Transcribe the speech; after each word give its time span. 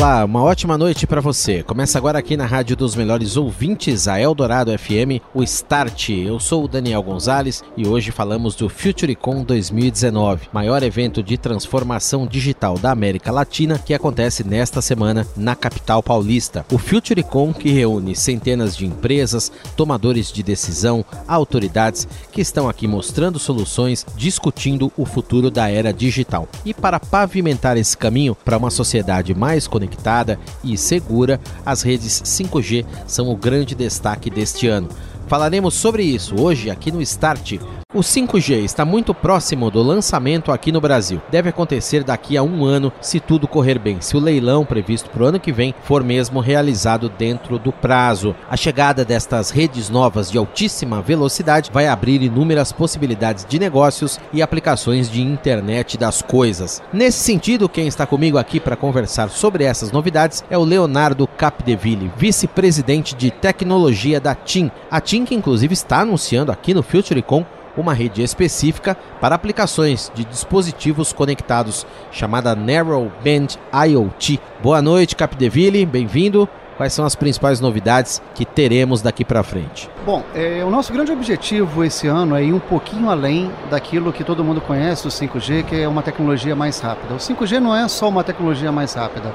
Olá, 0.00 0.24
uma 0.24 0.42
ótima 0.42 0.78
noite 0.78 1.06
para 1.06 1.20
você. 1.20 1.62
Começa 1.62 1.98
agora 1.98 2.18
aqui 2.18 2.34
na 2.34 2.46
Rádio 2.46 2.74
dos 2.74 2.96
Melhores 2.96 3.36
Ouvintes, 3.36 4.08
a 4.08 4.18
Eldorado 4.18 4.72
FM, 4.78 5.20
o 5.34 5.42
Start. 5.42 6.08
Eu 6.08 6.40
sou 6.40 6.64
o 6.64 6.68
Daniel 6.68 7.02
Gonzalez 7.02 7.62
e 7.76 7.86
hoje 7.86 8.10
falamos 8.10 8.54
do 8.54 8.66
FutureCon 8.70 9.44
2019, 9.44 10.48
maior 10.54 10.82
evento 10.82 11.22
de 11.22 11.36
transformação 11.36 12.26
digital 12.26 12.78
da 12.78 12.90
América 12.90 13.30
Latina 13.30 13.78
que 13.78 13.92
acontece 13.92 14.42
nesta 14.42 14.80
semana 14.80 15.26
na 15.36 15.54
capital 15.54 16.02
paulista. 16.02 16.64
O 16.72 16.78
FutureCon 16.78 17.52
que 17.52 17.68
reúne 17.68 18.16
centenas 18.16 18.74
de 18.74 18.86
empresas, 18.86 19.52
tomadores 19.76 20.32
de 20.32 20.42
decisão, 20.42 21.04
autoridades 21.28 22.08
que 22.32 22.40
estão 22.40 22.70
aqui 22.70 22.88
mostrando 22.88 23.38
soluções, 23.38 24.06
discutindo 24.16 24.90
o 24.96 25.04
futuro 25.04 25.50
da 25.50 25.68
era 25.68 25.92
digital. 25.92 26.48
E 26.64 26.72
para 26.72 26.98
pavimentar 26.98 27.76
esse 27.76 27.98
caminho 27.98 28.34
para 28.34 28.56
uma 28.56 28.70
sociedade 28.70 29.34
mais 29.34 29.68
conectada, 29.68 29.89
conectada 29.90 30.38
e 30.62 30.76
segura, 30.76 31.40
as 31.66 31.82
redes 31.82 32.22
5G 32.22 32.86
são 33.06 33.28
o 33.28 33.36
grande 33.36 33.74
destaque 33.74 34.30
deste 34.30 34.68
ano. 34.68 34.88
Falaremos 35.26 35.74
sobre 35.74 36.02
isso 36.02 36.40
hoje 36.40 36.70
aqui 36.70 36.90
no 36.90 37.02
Start, 37.02 37.58
o 37.92 38.00
5G 38.00 38.62
está 38.62 38.84
muito 38.84 39.12
próximo 39.12 39.68
do 39.68 39.82
lançamento 39.82 40.52
aqui 40.52 40.70
no 40.70 40.80
Brasil. 40.80 41.20
Deve 41.28 41.48
acontecer 41.48 42.04
daqui 42.04 42.36
a 42.36 42.42
um 42.42 42.64
ano, 42.64 42.92
se 43.00 43.18
tudo 43.18 43.48
correr 43.48 43.80
bem, 43.80 44.00
se 44.00 44.16
o 44.16 44.20
leilão 44.20 44.64
previsto 44.64 45.10
para 45.10 45.24
o 45.24 45.26
ano 45.26 45.40
que 45.40 45.50
vem 45.50 45.74
for 45.82 46.04
mesmo 46.04 46.38
realizado 46.38 47.08
dentro 47.08 47.58
do 47.58 47.72
prazo. 47.72 48.34
A 48.48 48.56
chegada 48.56 49.04
destas 49.04 49.50
redes 49.50 49.90
novas 49.90 50.30
de 50.30 50.38
altíssima 50.38 51.02
velocidade 51.02 51.70
vai 51.72 51.88
abrir 51.88 52.22
inúmeras 52.22 52.70
possibilidades 52.70 53.44
de 53.44 53.58
negócios 53.58 54.20
e 54.32 54.40
aplicações 54.40 55.10
de 55.10 55.20
internet 55.20 55.98
das 55.98 56.22
coisas. 56.22 56.80
Nesse 56.92 57.18
sentido, 57.18 57.68
quem 57.68 57.88
está 57.88 58.06
comigo 58.06 58.38
aqui 58.38 58.60
para 58.60 58.76
conversar 58.76 59.30
sobre 59.30 59.64
essas 59.64 59.90
novidades 59.90 60.44
é 60.48 60.56
o 60.56 60.64
Leonardo 60.64 61.26
Capdeville, 61.26 62.12
vice-presidente 62.16 63.16
de 63.16 63.32
tecnologia 63.32 64.20
da 64.20 64.34
TIM. 64.36 64.70
A 64.88 65.00
TIM 65.00 65.24
que 65.24 65.34
inclusive 65.34 65.72
está 65.72 66.00
anunciando 66.00 66.52
aqui 66.52 66.72
no 66.72 66.84
FutureCon 66.84 67.44
uma 67.76 67.94
rede 67.94 68.22
específica 68.22 68.96
para 69.20 69.34
aplicações 69.34 70.10
de 70.14 70.24
dispositivos 70.24 71.12
conectados, 71.12 71.86
chamada 72.10 72.54
Narrow 72.54 73.10
Band 73.24 73.48
IoT. 73.86 74.40
Boa 74.62 74.82
noite, 74.82 75.16
Capdeville, 75.16 75.84
bem-vindo. 75.86 76.48
Quais 76.76 76.94
são 76.94 77.04
as 77.04 77.14
principais 77.14 77.60
novidades 77.60 78.22
que 78.34 78.46
teremos 78.46 79.02
daqui 79.02 79.22
para 79.22 79.42
frente? 79.42 79.90
Bom, 80.06 80.24
é, 80.34 80.64
o 80.64 80.70
nosso 80.70 80.90
grande 80.92 81.12
objetivo 81.12 81.84
esse 81.84 82.06
ano 82.06 82.34
é 82.34 82.42
ir 82.42 82.54
um 82.54 82.58
pouquinho 82.58 83.10
além 83.10 83.50
daquilo 83.68 84.10
que 84.12 84.24
todo 84.24 84.42
mundo 84.42 84.62
conhece, 84.62 85.06
o 85.06 85.10
5G, 85.10 85.64
que 85.64 85.76
é 85.78 85.86
uma 85.86 86.02
tecnologia 86.02 86.56
mais 86.56 86.80
rápida. 86.80 87.12
O 87.12 87.18
5G 87.18 87.60
não 87.60 87.76
é 87.76 87.86
só 87.86 88.08
uma 88.08 88.24
tecnologia 88.24 88.72
mais 88.72 88.94
rápida, 88.94 89.34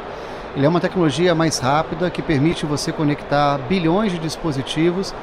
ele 0.56 0.66
é 0.66 0.69
uma 0.69 0.80
tecnologia 0.80 1.36
mais 1.36 1.59
rápida 1.59 2.09
que 2.09 2.22
permite 2.22 2.66
você 2.66 2.91
conectar 2.91 3.58
bilhões 3.69 4.11
de 4.13 4.17
dispositivos 4.17 5.13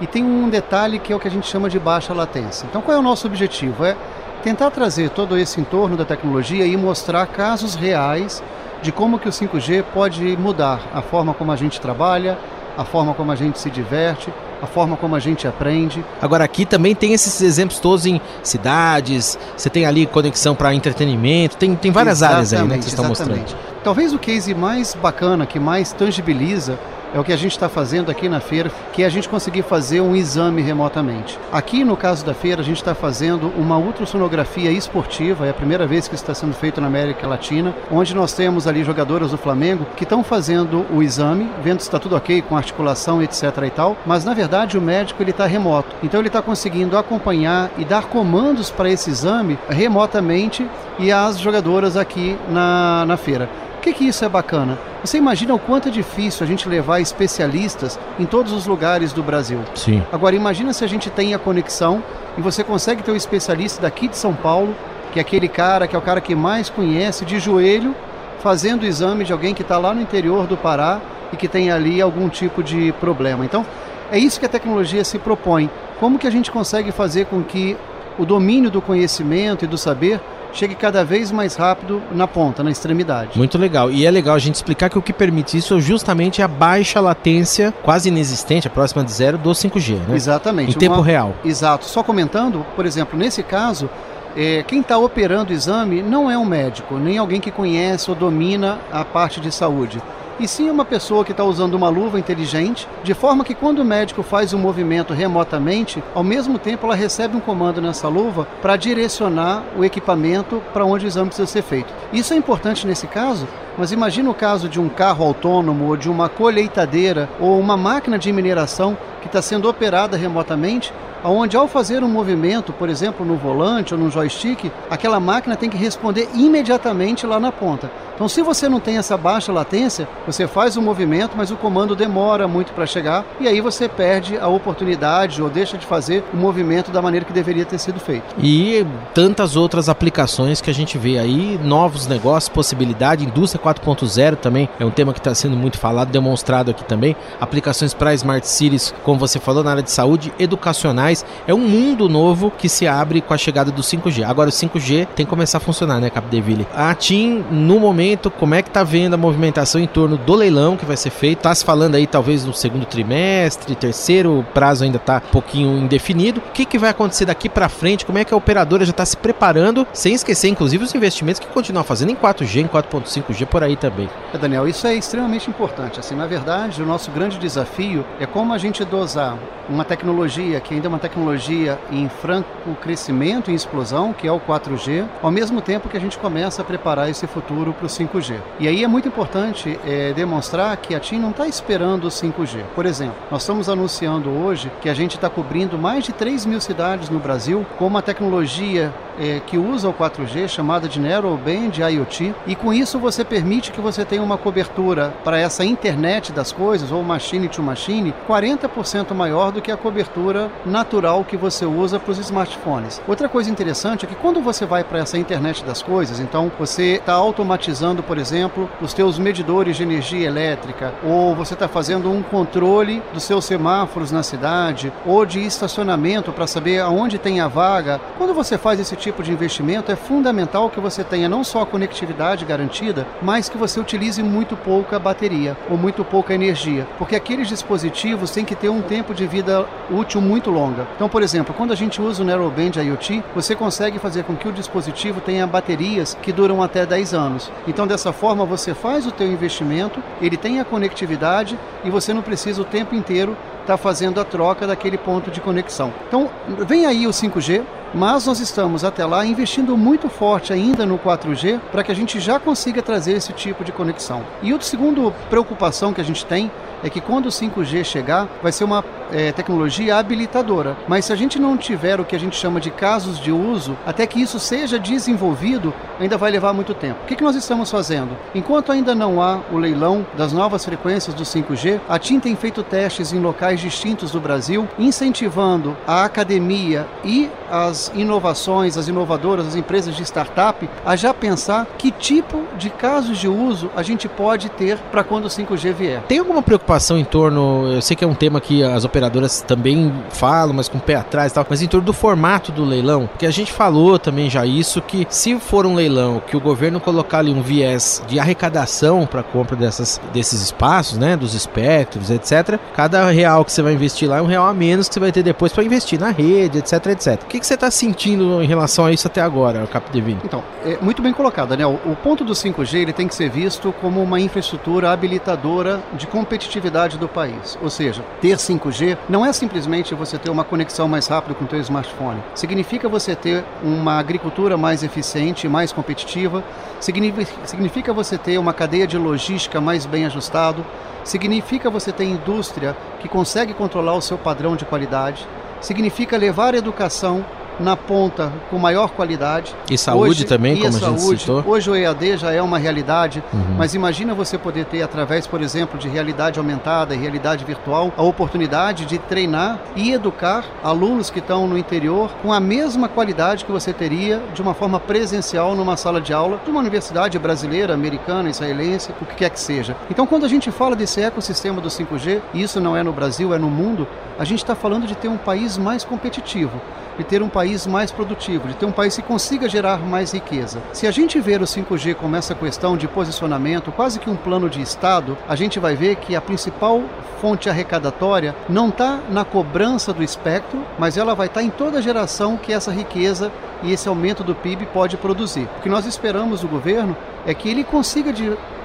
e 0.00 0.06
tem 0.06 0.24
um 0.24 0.48
detalhe 0.48 0.98
que 0.98 1.12
é 1.12 1.16
o 1.16 1.20
que 1.20 1.28
a 1.28 1.30
gente 1.30 1.46
chama 1.46 1.68
de 1.68 1.78
baixa 1.78 2.12
latência. 2.12 2.66
Então, 2.68 2.82
qual 2.82 2.96
é 2.96 3.00
o 3.00 3.02
nosso 3.02 3.26
objetivo? 3.26 3.84
É 3.84 3.96
tentar 4.42 4.70
trazer 4.70 5.10
todo 5.10 5.36
esse 5.38 5.60
entorno 5.60 5.96
da 5.96 6.04
tecnologia 6.04 6.66
e 6.66 6.76
mostrar 6.76 7.26
casos 7.26 7.74
reais 7.74 8.42
de 8.82 8.92
como 8.92 9.18
que 9.18 9.28
o 9.28 9.32
5G 9.32 9.84
pode 9.94 10.36
mudar 10.36 10.80
a 10.92 11.02
forma 11.02 11.32
como 11.34 11.50
a 11.50 11.56
gente 11.56 11.80
trabalha, 11.80 12.38
a 12.76 12.84
forma 12.84 13.14
como 13.14 13.32
a 13.32 13.36
gente 13.36 13.58
se 13.58 13.70
diverte, 13.70 14.32
a 14.62 14.66
forma 14.66 14.96
como 14.96 15.14
a 15.16 15.18
gente 15.18 15.48
aprende. 15.48 16.04
Agora 16.20 16.44
aqui 16.44 16.66
também 16.66 16.94
tem 16.94 17.12
esses 17.12 17.40
exemplos 17.40 17.80
todos 17.80 18.06
em 18.06 18.20
cidades, 18.42 19.38
você 19.56 19.70
tem 19.70 19.86
ali 19.86 20.06
conexão 20.06 20.54
para 20.54 20.74
entretenimento, 20.74 21.56
tem, 21.56 21.74
tem 21.74 21.90
várias 21.90 22.18
exatamente, 22.18 22.36
áreas 22.36 22.52
aí 22.52 22.68
né, 22.68 22.76
que 22.76 22.82
vocês 22.82 22.92
estão 22.92 23.08
mostrando. 23.08 23.44
Talvez 23.86 24.12
o 24.12 24.18
case 24.18 24.52
mais 24.52 24.96
bacana, 24.96 25.46
que 25.46 25.60
mais 25.60 25.92
tangibiliza 25.92 26.76
é 27.14 27.20
o 27.20 27.22
que 27.22 27.32
a 27.32 27.36
gente 27.36 27.52
está 27.52 27.68
fazendo 27.68 28.10
aqui 28.10 28.28
na 28.28 28.40
feira, 28.40 28.68
que 28.92 29.04
é 29.04 29.06
a 29.06 29.08
gente 29.08 29.28
conseguir 29.28 29.62
fazer 29.62 30.00
um 30.00 30.16
exame 30.16 30.60
remotamente. 30.60 31.38
Aqui 31.52 31.84
no 31.84 31.96
caso 31.96 32.26
da 32.26 32.34
feira, 32.34 32.62
a 32.62 32.64
gente 32.64 32.78
está 32.78 32.96
fazendo 32.96 33.46
uma 33.56 33.78
ultrassonografia 33.78 34.72
esportiva, 34.72 35.46
é 35.46 35.50
a 35.50 35.54
primeira 35.54 35.86
vez 35.86 36.08
que 36.08 36.16
isso 36.16 36.24
está 36.24 36.34
sendo 36.34 36.52
feito 36.52 36.80
na 36.80 36.88
América 36.88 37.28
Latina, 37.28 37.72
onde 37.88 38.12
nós 38.12 38.32
temos 38.32 38.66
ali 38.66 38.82
jogadoras 38.82 39.30
do 39.30 39.38
Flamengo 39.38 39.86
que 39.96 40.02
estão 40.02 40.24
fazendo 40.24 40.84
o 40.92 41.00
exame, 41.00 41.48
vendo 41.62 41.78
se 41.78 41.86
está 41.86 42.00
tudo 42.00 42.16
ok 42.16 42.42
com 42.42 42.56
articulação, 42.56 43.22
etc. 43.22 43.44
e 43.66 43.70
tal, 43.70 43.96
mas 44.04 44.24
na 44.24 44.34
verdade 44.34 44.76
o 44.76 44.82
médico 44.82 45.22
ele 45.22 45.30
está 45.30 45.46
remoto, 45.46 45.94
então 46.02 46.20
ele 46.20 46.28
está 46.28 46.42
conseguindo 46.42 46.98
acompanhar 46.98 47.70
e 47.78 47.84
dar 47.84 48.06
comandos 48.06 48.68
para 48.68 48.90
esse 48.90 49.10
exame 49.10 49.56
remotamente 49.68 50.68
e 50.98 51.12
as 51.12 51.38
jogadoras 51.38 51.96
aqui 51.96 52.36
na, 52.50 53.04
na 53.06 53.16
feira 53.16 53.48
que, 53.86 53.92
que 53.92 54.08
isso 54.08 54.24
é 54.24 54.28
bacana? 54.28 54.76
Você 55.04 55.16
imagina 55.16 55.54
o 55.54 55.58
quanto 55.58 55.88
é 55.88 55.92
difícil 55.92 56.44
a 56.44 56.46
gente 56.46 56.68
levar 56.68 57.00
especialistas 57.00 57.98
em 58.18 58.24
todos 58.24 58.52
os 58.52 58.66
lugares 58.66 59.12
do 59.12 59.22
Brasil. 59.22 59.60
Sim. 59.76 60.02
Agora 60.10 60.34
imagina 60.34 60.72
se 60.72 60.84
a 60.84 60.88
gente 60.88 61.08
tem 61.08 61.34
a 61.34 61.38
conexão 61.38 62.02
e 62.36 62.40
você 62.40 62.64
consegue 62.64 63.02
ter 63.02 63.12
um 63.12 63.16
especialista 63.16 63.80
daqui 63.80 64.08
de 64.08 64.16
São 64.16 64.34
Paulo, 64.34 64.74
que 65.12 65.20
é 65.20 65.22
aquele 65.22 65.48
cara 65.48 65.86
que 65.86 65.94
é 65.94 65.98
o 65.98 66.02
cara 66.02 66.20
que 66.20 66.34
mais 66.34 66.68
conhece 66.68 67.24
de 67.24 67.38
joelho, 67.38 67.94
fazendo 68.40 68.82
o 68.82 68.86
exame 68.86 69.24
de 69.24 69.32
alguém 69.32 69.54
que 69.54 69.62
está 69.62 69.78
lá 69.78 69.94
no 69.94 70.00
interior 70.00 70.48
do 70.48 70.56
Pará 70.56 71.00
e 71.32 71.36
que 71.36 71.46
tem 71.46 71.70
ali 71.70 72.02
algum 72.02 72.28
tipo 72.28 72.62
de 72.62 72.92
problema. 72.94 73.44
Então, 73.44 73.64
é 74.10 74.18
isso 74.18 74.40
que 74.40 74.46
a 74.46 74.48
tecnologia 74.48 75.04
se 75.04 75.18
propõe. 75.18 75.70
Como 76.00 76.18
que 76.18 76.26
a 76.26 76.30
gente 76.30 76.50
consegue 76.50 76.90
fazer 76.90 77.26
com 77.26 77.42
que 77.42 77.76
o 78.18 78.24
domínio 78.24 78.70
do 78.70 78.82
conhecimento 78.82 79.64
e 79.64 79.68
do 79.68 79.78
saber 79.78 80.20
chegue 80.52 80.74
cada 80.74 81.04
vez 81.04 81.30
mais 81.30 81.56
rápido 81.56 82.02
na 82.12 82.26
ponta, 82.26 82.62
na 82.62 82.70
extremidade. 82.70 83.36
Muito 83.36 83.58
legal. 83.58 83.90
E 83.90 84.06
é 84.06 84.10
legal 84.10 84.34
a 84.34 84.38
gente 84.38 84.54
explicar 84.54 84.88
que 84.88 84.98
o 84.98 85.02
que 85.02 85.12
permite 85.12 85.56
isso 85.56 85.76
é 85.76 85.80
justamente 85.80 86.42
a 86.42 86.48
baixa 86.48 87.00
latência, 87.00 87.72
quase 87.82 88.08
inexistente, 88.08 88.66
a 88.66 88.70
próxima 88.70 89.04
de 89.04 89.12
zero, 89.12 89.38
do 89.38 89.50
5G, 89.50 90.08
né? 90.08 90.16
Exatamente. 90.16 90.76
Em 90.76 90.78
tempo 90.78 90.96
Uma... 90.96 91.04
real. 91.04 91.34
Exato. 91.44 91.84
Só 91.84 92.02
comentando, 92.02 92.64
por 92.74 92.86
exemplo, 92.86 93.18
nesse 93.18 93.42
caso, 93.42 93.88
é, 94.36 94.62
quem 94.62 94.80
está 94.80 94.98
operando 94.98 95.50
o 95.50 95.54
exame 95.54 96.02
não 96.02 96.30
é 96.30 96.36
um 96.36 96.44
médico, 96.44 96.96
nem 96.96 97.18
alguém 97.18 97.40
que 97.40 97.50
conhece 97.50 98.10
ou 98.10 98.16
domina 98.16 98.78
a 98.92 99.04
parte 99.04 99.40
de 99.40 99.50
saúde 99.52 100.02
e 100.38 100.46
sim 100.46 100.68
uma 100.68 100.84
pessoa 100.84 101.24
que 101.24 101.30
está 101.30 101.44
usando 101.44 101.74
uma 101.74 101.88
luva 101.88 102.18
inteligente, 102.18 102.88
de 103.02 103.14
forma 103.14 103.44
que 103.44 103.54
quando 103.54 103.80
o 103.80 103.84
médico 103.84 104.22
faz 104.22 104.52
um 104.52 104.58
movimento 104.58 105.14
remotamente, 105.14 106.02
ao 106.14 106.22
mesmo 106.22 106.58
tempo 106.58 106.86
ela 106.86 106.94
recebe 106.94 107.36
um 107.36 107.40
comando 107.40 107.80
nessa 107.80 108.08
luva 108.08 108.46
para 108.60 108.76
direcionar 108.76 109.64
o 109.76 109.84
equipamento 109.84 110.62
para 110.72 110.84
onde 110.84 111.06
o 111.06 111.08
exame 111.08 111.28
precisa 111.28 111.46
ser 111.46 111.62
feito. 111.62 111.92
Isso 112.12 112.34
é 112.34 112.36
importante 112.36 112.86
nesse 112.86 113.06
caso, 113.06 113.48
mas 113.78 113.92
imagina 113.92 114.30
o 114.30 114.34
caso 114.34 114.68
de 114.68 114.80
um 114.80 114.88
carro 114.88 115.24
autônomo 115.24 115.86
ou 115.86 115.96
de 115.96 116.10
uma 116.10 116.28
colheitadeira 116.28 117.28
ou 117.40 117.58
uma 117.58 117.76
máquina 117.76 118.18
de 118.18 118.32
mineração 118.32 118.96
que 119.20 119.26
está 119.26 119.42
sendo 119.42 119.68
operada 119.68 120.16
remotamente 120.16 120.92
onde 121.30 121.56
ao 121.56 121.68
fazer 121.68 122.02
um 122.02 122.08
movimento, 122.08 122.72
por 122.72 122.88
exemplo, 122.88 123.24
no 123.24 123.36
volante 123.36 123.94
ou 123.94 124.00
no 124.00 124.10
joystick, 124.10 124.70
aquela 124.90 125.20
máquina 125.20 125.56
tem 125.56 125.70
que 125.70 125.76
responder 125.76 126.28
imediatamente 126.34 127.26
lá 127.26 127.40
na 127.40 127.52
ponta. 127.52 127.90
Então, 128.14 128.28
se 128.28 128.40
você 128.40 128.66
não 128.66 128.80
tem 128.80 128.96
essa 128.96 129.14
baixa 129.14 129.52
latência, 129.52 130.08
você 130.26 130.46
faz 130.46 130.76
o 130.76 130.82
movimento, 130.82 131.32
mas 131.36 131.50
o 131.50 131.56
comando 131.56 131.94
demora 131.94 132.48
muito 132.48 132.72
para 132.72 132.86
chegar 132.86 133.26
e 133.38 133.46
aí 133.46 133.60
você 133.60 133.88
perde 133.88 134.38
a 134.38 134.48
oportunidade 134.48 135.42
ou 135.42 135.50
deixa 135.50 135.76
de 135.76 135.84
fazer 135.84 136.24
o 136.32 136.36
movimento 136.36 136.90
da 136.90 137.02
maneira 137.02 137.26
que 137.26 137.32
deveria 137.32 137.66
ter 137.66 137.78
sido 137.78 138.00
feito. 138.00 138.24
E 138.38 138.86
tantas 139.12 139.54
outras 139.54 139.90
aplicações 139.90 140.62
que 140.62 140.70
a 140.70 140.74
gente 140.74 140.96
vê 140.96 141.18
aí, 141.18 141.60
novos 141.62 142.06
negócios, 142.06 142.48
possibilidade, 142.48 143.24
indústria 143.24 143.62
4.0 143.62 144.36
também 144.36 144.66
é 144.80 144.84
um 144.84 144.90
tema 144.90 145.12
que 145.12 145.20
está 145.20 145.34
sendo 145.34 145.56
muito 145.56 145.78
falado, 145.78 146.10
demonstrado 146.10 146.70
aqui 146.70 146.84
também. 146.84 147.14
Aplicações 147.38 147.92
para 147.92 148.14
smart 148.14 148.48
cities, 148.48 148.94
como 149.04 149.18
você 149.18 149.38
falou, 149.38 149.62
na 149.62 149.72
área 149.72 149.82
de 149.82 149.90
saúde, 149.90 150.32
educacionais 150.38 151.15
mais. 151.16 151.24
É 151.46 151.54
um 151.54 151.58
mundo 151.58 152.08
novo 152.08 152.50
que 152.50 152.68
se 152.68 152.86
abre 152.86 153.20
com 153.20 153.32
a 153.32 153.38
chegada 153.38 153.70
do 153.70 153.82
5G. 153.82 154.24
Agora 154.24 154.48
o 154.48 154.52
5G 154.52 155.06
tem 155.14 155.24
que 155.24 155.30
começar 155.30 155.58
a 155.58 155.60
funcionar, 155.60 156.00
né, 156.00 156.10
Capdeville? 156.10 156.66
A 156.74 156.94
TIM, 156.94 157.44
no 157.50 157.78
momento, 157.78 158.30
como 158.30 158.54
é 158.54 158.62
que 158.62 158.70
tá 158.70 158.82
vendo 158.82 159.14
a 159.14 159.16
movimentação 159.16 159.80
em 159.80 159.86
torno 159.86 160.16
do 160.16 160.34
leilão 160.34 160.76
que 160.76 160.84
vai 160.84 160.96
ser 160.96 161.10
feito? 161.10 161.40
Tá 161.40 161.54
se 161.54 161.64
falando 161.64 161.94
aí 161.94 162.06
talvez 162.06 162.44
no 162.44 162.52
segundo 162.52 162.84
trimestre, 162.84 163.74
terceiro, 163.74 164.40
o 164.40 164.44
prazo 164.44 164.84
ainda 164.84 164.98
tá 164.98 165.22
um 165.28 165.32
pouquinho 165.32 165.78
indefinido. 165.78 166.40
O 166.40 166.52
que, 166.52 166.64
que 166.64 166.78
vai 166.78 166.90
acontecer 166.90 167.24
daqui 167.24 167.48
para 167.48 167.68
frente? 167.68 168.04
Como 168.04 168.18
é 168.18 168.24
que 168.24 168.34
a 168.34 168.36
operadora 168.36 168.84
já 168.84 168.90
está 168.90 169.04
se 169.04 169.16
preparando, 169.16 169.86
sem 169.92 170.14
esquecer 170.14 170.48
inclusive 170.48 170.84
os 170.84 170.94
investimentos 170.94 171.40
que 171.40 171.46
continua 171.46 171.84
fazendo 171.84 172.10
em 172.10 172.16
4G, 172.16 172.62
em 172.62 172.68
4.5G 172.68 173.46
por 173.46 173.62
aí 173.62 173.76
também? 173.76 174.08
É, 174.32 174.38
Daniel, 174.38 174.66
isso 174.66 174.86
é 174.86 174.94
extremamente 174.94 175.48
importante. 175.48 176.00
Assim, 176.00 176.14
na 176.14 176.26
verdade, 176.26 176.82
o 176.82 176.86
nosso 176.86 177.10
grande 177.10 177.38
desafio 177.38 178.04
é 178.18 178.26
como 178.26 178.52
a 178.52 178.58
gente 178.58 178.84
dosar 178.84 179.36
uma 179.68 179.84
tecnologia 179.84 180.60
que 180.60 180.74
ainda 180.74 180.86
é 180.86 180.88
uma 180.88 180.95
tecnologia 180.98 181.78
em 181.90 182.08
franco 182.08 182.74
crescimento 182.80 183.50
e 183.50 183.54
explosão, 183.54 184.12
que 184.12 184.26
é 184.26 184.32
o 184.32 184.40
4G, 184.40 185.06
ao 185.22 185.30
mesmo 185.30 185.60
tempo 185.60 185.88
que 185.88 185.96
a 185.96 186.00
gente 186.00 186.18
começa 186.18 186.62
a 186.62 186.64
preparar 186.64 187.10
esse 187.10 187.26
futuro 187.26 187.72
para 187.72 187.86
o 187.86 187.88
5G. 187.88 188.40
E 188.58 188.68
aí 188.68 188.84
é 188.84 188.88
muito 188.88 189.08
importante 189.08 189.78
é, 189.84 190.12
demonstrar 190.12 190.76
que 190.76 190.94
a 190.94 191.00
TIM 191.00 191.18
não 191.18 191.30
está 191.30 191.46
esperando 191.46 192.04
o 192.04 192.08
5G. 192.08 192.62
Por 192.74 192.86
exemplo, 192.86 193.16
nós 193.30 193.42
estamos 193.42 193.68
anunciando 193.68 194.30
hoje 194.30 194.70
que 194.80 194.88
a 194.88 194.94
gente 194.94 195.16
está 195.16 195.28
cobrindo 195.28 195.78
mais 195.78 196.04
de 196.04 196.12
3 196.12 196.46
mil 196.46 196.60
cidades 196.60 197.08
no 197.08 197.18
Brasil 197.18 197.66
com 197.78 197.86
uma 197.86 198.02
tecnologia 198.02 198.92
é, 199.18 199.40
que 199.40 199.58
usa 199.58 199.88
o 199.88 199.94
4G 199.94 200.48
chamada 200.48 200.88
de 200.88 201.00
Narrowband 201.00 201.72
IoT 201.78 202.34
e 202.46 202.54
com 202.54 202.72
isso 202.72 202.98
você 202.98 203.24
permite 203.24 203.72
que 203.72 203.80
você 203.80 204.04
tenha 204.04 204.22
uma 204.22 204.38
cobertura 204.38 205.14
para 205.24 205.38
essa 205.38 205.64
internet 205.64 206.32
das 206.32 206.52
coisas 206.52 206.92
ou 206.92 207.02
machine 207.02 207.48
to 207.48 207.62
machine 207.62 208.14
40% 208.28 209.14
maior 209.14 209.50
do 209.50 209.62
que 209.62 209.70
a 209.70 209.76
cobertura 209.76 210.50
natural 210.64 211.24
que 211.24 211.36
você 211.36 211.64
usa 211.64 211.98
para 211.98 212.12
os 212.12 212.18
smartphones. 212.18 213.00
Outra 213.06 213.28
coisa 213.28 213.50
interessante 213.50 214.04
é 214.04 214.08
que 214.08 214.14
quando 214.14 214.40
você 214.40 214.66
vai 214.66 214.84
para 214.84 214.98
essa 214.98 215.18
internet 215.18 215.64
das 215.64 215.82
coisas, 215.82 216.20
então 216.20 216.50
você 216.58 216.96
está 216.96 217.12
automatizando, 217.12 218.02
por 218.02 218.18
exemplo, 218.18 218.68
os 218.80 218.92
teus 218.92 219.18
medidores 219.18 219.76
de 219.76 219.82
energia 219.82 220.26
elétrica 220.26 220.92
ou 221.02 221.34
você 221.34 221.54
está 221.54 221.68
fazendo 221.68 222.10
um 222.10 222.22
controle 222.22 223.02
dos 223.12 223.22
seus 223.22 223.44
semáforos 223.44 224.12
na 224.12 224.22
cidade 224.22 224.92
ou 225.04 225.24
de 225.24 225.40
estacionamento 225.40 226.32
para 226.32 226.46
saber 226.46 226.80
aonde 226.80 227.18
tem 227.18 227.40
a 227.40 227.48
vaga. 227.48 228.00
Quando 228.18 228.34
você 228.34 228.58
faz 228.58 228.78
esse 228.80 228.96
tipo 228.96 229.05
de 229.06 229.32
investimento, 229.32 229.92
é 229.92 229.96
fundamental 229.96 230.68
que 230.68 230.80
você 230.80 231.04
tenha 231.04 231.28
não 231.28 231.44
só 231.44 231.62
a 231.62 231.66
conectividade 231.66 232.44
garantida, 232.44 233.06
mas 233.22 233.48
que 233.48 233.56
você 233.56 233.78
utilize 233.78 234.22
muito 234.22 234.56
pouca 234.56 234.98
bateria 234.98 235.56
ou 235.70 235.76
muito 235.76 236.04
pouca 236.04 236.34
energia, 236.34 236.86
porque 236.98 237.14
aqueles 237.14 237.48
dispositivos 237.48 238.30
têm 238.30 238.44
que 238.44 238.54
ter 238.54 238.68
um 238.68 238.82
tempo 238.82 239.14
de 239.14 239.26
vida 239.26 239.66
útil 239.90 240.20
muito 240.20 240.50
longa. 240.50 240.86
Então, 240.96 241.08
por 241.08 241.22
exemplo, 241.22 241.54
quando 241.54 241.72
a 241.72 241.76
gente 241.76 242.00
usa 242.00 242.22
o 242.22 242.26
Narrowband 242.26 242.72
IoT, 242.82 243.22
você 243.34 243.54
consegue 243.54 243.98
fazer 243.98 244.24
com 244.24 244.34
que 244.34 244.48
o 244.48 244.52
dispositivo 244.52 245.20
tenha 245.20 245.46
baterias 245.46 246.16
que 246.20 246.32
duram 246.32 246.62
até 246.62 246.84
10 246.84 247.14
anos. 247.14 247.50
Então, 247.66 247.86
dessa 247.86 248.12
forma, 248.12 248.44
você 248.44 248.74
faz 248.74 249.06
o 249.06 249.12
teu 249.12 249.26
investimento, 249.26 250.02
ele 250.20 250.36
tem 250.36 250.60
a 250.60 250.64
conectividade 250.64 251.58
e 251.84 251.90
você 251.90 252.12
não 252.12 252.22
precisa 252.22 252.62
o 252.62 252.64
tempo 252.64 252.94
inteiro 252.94 253.36
estar 253.60 253.74
tá 253.74 253.76
fazendo 253.76 254.20
a 254.20 254.24
troca 254.24 254.66
daquele 254.66 254.96
ponto 254.96 255.30
de 255.30 255.40
conexão. 255.40 255.92
Então, 256.08 256.30
vem 256.66 256.86
aí 256.86 257.06
o 257.06 257.10
5G, 257.10 257.62
mas 257.96 258.26
nós 258.26 258.40
estamos 258.40 258.84
até 258.84 259.06
lá 259.06 259.24
investindo 259.24 259.74
muito 259.74 260.10
forte 260.10 260.52
ainda 260.52 260.84
no 260.84 260.98
4G 260.98 261.58
para 261.72 261.82
que 261.82 261.90
a 261.90 261.94
gente 261.94 262.20
já 262.20 262.38
consiga 262.38 262.82
trazer 262.82 263.12
esse 263.14 263.32
tipo 263.32 263.64
de 263.64 263.72
conexão. 263.72 264.22
E 264.42 264.52
outra 264.52 264.68
segunda 264.68 265.10
preocupação 265.30 265.94
que 265.94 266.00
a 266.02 266.04
gente 266.04 266.26
tem 266.26 266.50
é 266.82 266.90
que 266.90 267.00
quando 267.00 267.26
o 267.26 267.30
5G 267.30 267.84
chegar, 267.84 268.28
vai 268.42 268.52
ser 268.52 268.64
uma 268.64 268.84
é, 269.10 269.32
tecnologia 269.32 269.96
habilitadora. 269.96 270.76
Mas 270.88 271.06
se 271.06 271.12
a 271.12 271.16
gente 271.16 271.38
não 271.38 271.56
tiver 271.56 272.00
o 272.00 272.04
que 272.04 272.16
a 272.16 272.18
gente 272.18 272.36
chama 272.36 272.60
de 272.60 272.70
casos 272.70 273.18
de 273.18 273.32
uso, 273.32 273.76
até 273.86 274.06
que 274.06 274.20
isso 274.20 274.38
seja 274.38 274.78
desenvolvido, 274.78 275.72
ainda 275.98 276.16
vai 276.16 276.30
levar 276.30 276.52
muito 276.52 276.74
tempo. 276.74 277.00
O 277.04 277.06
que, 277.06 277.16
que 277.16 277.24
nós 277.24 277.36
estamos 277.36 277.70
fazendo? 277.70 278.16
Enquanto 278.34 278.72
ainda 278.72 278.94
não 278.94 279.22
há 279.22 279.40
o 279.50 279.58
leilão 279.58 280.06
das 280.16 280.32
novas 280.32 280.64
frequências 280.64 281.14
do 281.14 281.24
5G, 281.24 281.80
a 281.88 281.98
TIM 281.98 282.20
tem 282.20 282.36
feito 282.36 282.62
testes 282.62 283.12
em 283.12 283.20
locais 283.20 283.60
distintos 283.60 284.10
do 284.10 284.20
Brasil, 284.20 284.68
incentivando 284.78 285.76
a 285.86 286.04
academia 286.04 286.86
e 287.04 287.30
as 287.50 287.92
inovações, 287.94 288.76
as 288.76 288.88
inovadoras, 288.88 289.46
as 289.46 289.56
empresas 289.56 289.94
de 289.94 290.02
startup 290.02 290.68
a 290.84 290.96
já 290.96 291.14
pensar 291.14 291.66
que 291.78 291.90
tipo 291.90 292.42
de 292.56 292.70
casos 292.70 293.18
de 293.18 293.28
uso 293.28 293.70
a 293.76 293.82
gente 293.82 294.08
pode 294.08 294.48
ter 294.50 294.78
para 294.90 295.04
quando 295.04 295.26
o 295.26 295.28
5G 295.28 295.72
vier. 295.72 296.02
Tem 296.02 296.18
alguma 296.18 296.42
preocupação 296.42 296.75
em 296.96 297.04
torno, 297.04 297.72
eu 297.72 297.80
sei 297.80 297.96
que 297.96 298.04
é 298.04 298.06
um 298.06 298.14
tema 298.14 298.40
que 298.40 298.62
as 298.62 298.84
operadoras 298.84 299.40
também 299.40 299.92
falam, 300.10 300.54
mas 300.54 300.68
com 300.68 300.78
o 300.78 300.80
pé 300.80 300.96
atrás 300.96 301.32
e 301.32 301.34
tal, 301.34 301.46
mas 301.48 301.62
em 301.62 301.66
torno 301.66 301.86
do 301.86 301.92
formato 301.92 302.52
do 302.52 302.64
leilão, 302.64 303.06
porque 303.06 303.26
a 303.26 303.30
gente 303.30 303.52
falou 303.52 303.98
também 303.98 304.28
já 304.28 304.44
isso, 304.44 304.82
que 304.82 305.06
se 305.08 305.38
for 305.38 305.64
um 305.64 305.74
leilão 305.74 306.20
que 306.26 306.36
o 306.36 306.40
governo 306.40 306.80
colocar 306.80 307.18
ali 307.18 307.32
um 307.32 307.42
viés 307.42 308.02
de 308.06 308.18
arrecadação 308.18 309.06
para 309.06 309.22
compra 309.22 309.56
dessas, 309.56 310.00
desses 310.12 310.42
espaços, 310.42 310.98
né, 310.98 311.16
dos 311.16 311.34
espectros, 311.34 312.10
etc., 312.10 312.58
cada 312.74 313.08
real 313.10 313.44
que 313.44 313.52
você 313.52 313.62
vai 313.62 313.72
investir 313.72 314.08
lá 314.08 314.18
é 314.18 314.22
um 314.22 314.26
real 314.26 314.46
a 314.46 314.54
menos 314.54 314.88
que 314.88 314.94
você 314.94 315.00
vai 315.00 315.12
ter 315.12 315.22
depois 315.22 315.52
para 315.52 315.64
investir 315.64 315.98
na 315.98 316.10
rede, 316.10 316.58
etc, 316.58 316.86
etc. 316.86 317.22
O 317.22 317.26
que, 317.26 317.40
que 317.40 317.46
você 317.46 317.54
está 317.54 317.70
sentindo 317.70 318.42
em 318.42 318.46
relação 318.46 318.86
a 318.86 318.92
isso 318.92 319.06
até 319.06 319.20
agora, 319.20 319.66
Capdevine? 319.66 320.20
Então, 320.24 320.42
é 320.64 320.78
muito 320.80 321.02
bem 321.02 321.12
colocado, 321.12 321.50
Daniel. 321.50 321.80
O 321.84 321.94
ponto 321.96 322.24
do 322.24 322.32
5G 322.32 322.74
ele 322.74 322.92
tem 322.92 323.08
que 323.08 323.14
ser 323.14 323.30
visto 323.30 323.72
como 323.80 324.02
uma 324.02 324.20
infraestrutura 324.20 324.90
habilitadora 324.90 325.80
de 325.94 326.06
competitividade 326.06 326.55
do 326.98 327.08
país. 327.08 327.58
Ou 327.62 327.70
seja, 327.70 328.04
ter 328.20 328.36
5G 328.36 328.96
não 329.08 329.24
é 329.24 329.32
simplesmente 329.32 329.94
você 329.94 330.18
ter 330.18 330.30
uma 330.30 330.44
conexão 330.44 330.88
mais 330.88 331.06
rápida 331.06 331.34
com 331.34 331.44
o 331.44 331.48
seu 331.48 331.60
smartphone. 331.60 332.22
Significa 332.34 332.88
você 332.88 333.14
ter 333.14 333.44
uma 333.62 333.98
agricultura 333.98 334.56
mais 334.56 334.82
eficiente, 334.82 335.48
mais 335.48 335.72
competitiva. 335.72 336.42
Significa 336.80 337.92
você 337.92 338.16
ter 338.18 338.38
uma 338.38 338.52
cadeia 338.52 338.86
de 338.86 338.96
logística 338.98 339.60
mais 339.60 339.86
bem 339.86 340.06
ajustado. 340.06 340.64
Significa 341.04 341.70
você 341.70 341.92
ter 341.92 342.04
indústria 342.04 342.76
que 343.00 343.08
consegue 343.08 343.54
controlar 343.54 343.94
o 343.94 344.02
seu 344.02 344.18
padrão 344.18 344.56
de 344.56 344.64
qualidade. 344.64 345.26
Significa 345.60 346.16
levar 346.16 346.54
educação 346.54 347.24
na 347.58 347.76
ponta 347.76 348.32
com 348.50 348.58
maior 348.58 348.90
qualidade. 348.90 349.54
E 349.70 349.78
saúde 349.78 350.10
hoje, 350.10 350.24
também, 350.24 350.56
como 350.56 350.68
a, 350.68 350.72
saúde, 350.72 351.00
gente 351.00 351.20
citou. 351.20 351.44
Hoje 351.46 351.70
o 351.70 351.76
EAD 351.76 352.16
já 352.18 352.32
é 352.32 352.42
uma 352.42 352.58
realidade, 352.58 353.22
uhum. 353.32 353.56
mas 353.56 353.74
imagina 353.74 354.14
você 354.14 354.38
poder 354.38 354.66
ter, 354.66 354.82
através, 354.82 355.26
por 355.26 355.40
exemplo, 355.40 355.78
de 355.78 355.88
realidade 355.88 356.38
aumentada 356.38 356.94
e 356.94 356.98
realidade 356.98 357.44
virtual, 357.44 357.92
a 357.96 358.02
oportunidade 358.02 358.84
de 358.84 358.98
treinar 358.98 359.58
e 359.74 359.92
educar 359.92 360.44
alunos 360.62 361.10
que 361.10 361.18
estão 361.18 361.46
no 361.46 361.56
interior 361.56 362.10
com 362.22 362.32
a 362.32 362.40
mesma 362.40 362.88
qualidade 362.88 363.44
que 363.44 363.52
você 363.52 363.72
teria 363.72 364.22
de 364.34 364.42
uma 364.42 364.54
forma 364.54 364.78
presencial 364.78 365.54
numa 365.54 365.76
sala 365.76 366.00
de 366.00 366.12
aula 366.12 366.40
de 366.44 366.50
uma 366.50 366.60
universidade 366.60 367.18
brasileira, 367.18 367.74
americana, 367.74 368.28
israelense, 368.28 368.92
o 369.00 369.04
que 369.04 369.14
quer 369.14 369.30
que 369.30 369.40
seja. 369.40 369.76
Então, 369.90 370.06
quando 370.06 370.24
a 370.24 370.28
gente 370.28 370.50
fala 370.50 370.76
desse 370.76 371.00
ecossistema 371.00 371.60
do 371.60 371.68
5G, 371.68 372.20
e 372.34 372.42
isso 372.42 372.60
não 372.60 372.76
é 372.76 372.82
no 372.82 372.92
Brasil, 372.92 373.34
é 373.34 373.38
no 373.38 373.50
mundo, 373.50 373.86
a 374.18 374.24
gente 374.24 374.38
está 374.38 374.54
falando 374.54 374.86
de 374.86 374.94
ter 374.94 375.08
um 375.08 375.16
país 375.16 375.58
mais 375.58 375.84
competitivo 375.84 376.60
de 376.98 377.04
ter 377.04 377.22
um 377.22 377.28
país 377.28 377.66
mais 377.66 377.90
produtivo, 377.90 378.48
de 378.48 378.54
ter 378.54 378.66
um 378.66 378.72
país 378.72 378.96
que 378.96 379.02
consiga 379.02 379.48
gerar 379.48 379.78
mais 379.78 380.12
riqueza. 380.12 380.62
Se 380.72 380.86
a 380.86 380.90
gente 380.90 381.20
ver 381.20 381.40
o 381.42 381.44
5G 381.44 381.94
como 381.94 382.16
essa 382.16 382.34
questão 382.34 382.76
de 382.76 382.88
posicionamento, 382.88 383.72
quase 383.72 383.98
que 383.98 384.10
um 384.10 384.16
plano 384.16 384.48
de 384.48 384.60
Estado, 384.60 385.16
a 385.28 385.36
gente 385.36 385.58
vai 385.58 385.74
ver 385.74 385.96
que 385.96 386.16
a 386.16 386.20
principal 386.20 386.82
fonte 387.20 387.48
arrecadatória 387.48 388.34
não 388.48 388.68
está 388.68 389.00
na 389.08 389.24
cobrança 389.24 389.92
do 389.92 390.02
espectro, 390.02 390.62
mas 390.78 390.96
ela 390.96 391.14
vai 391.14 391.26
estar 391.26 391.40
tá 391.40 391.46
em 391.46 391.50
toda 391.50 391.78
a 391.78 391.82
geração 391.82 392.36
que 392.36 392.52
essa 392.52 392.70
riqueza 392.70 393.32
e 393.62 393.72
esse 393.72 393.88
aumento 393.88 394.22
do 394.22 394.34
PIB 394.34 394.66
pode 394.66 394.96
produzir. 394.96 395.48
O 395.58 395.62
que 395.62 395.68
nós 395.68 395.86
esperamos 395.86 396.40
do 396.40 396.48
governo 396.48 396.96
é 397.26 397.34
que 397.34 397.48
ele 397.48 397.64
consiga 397.64 398.12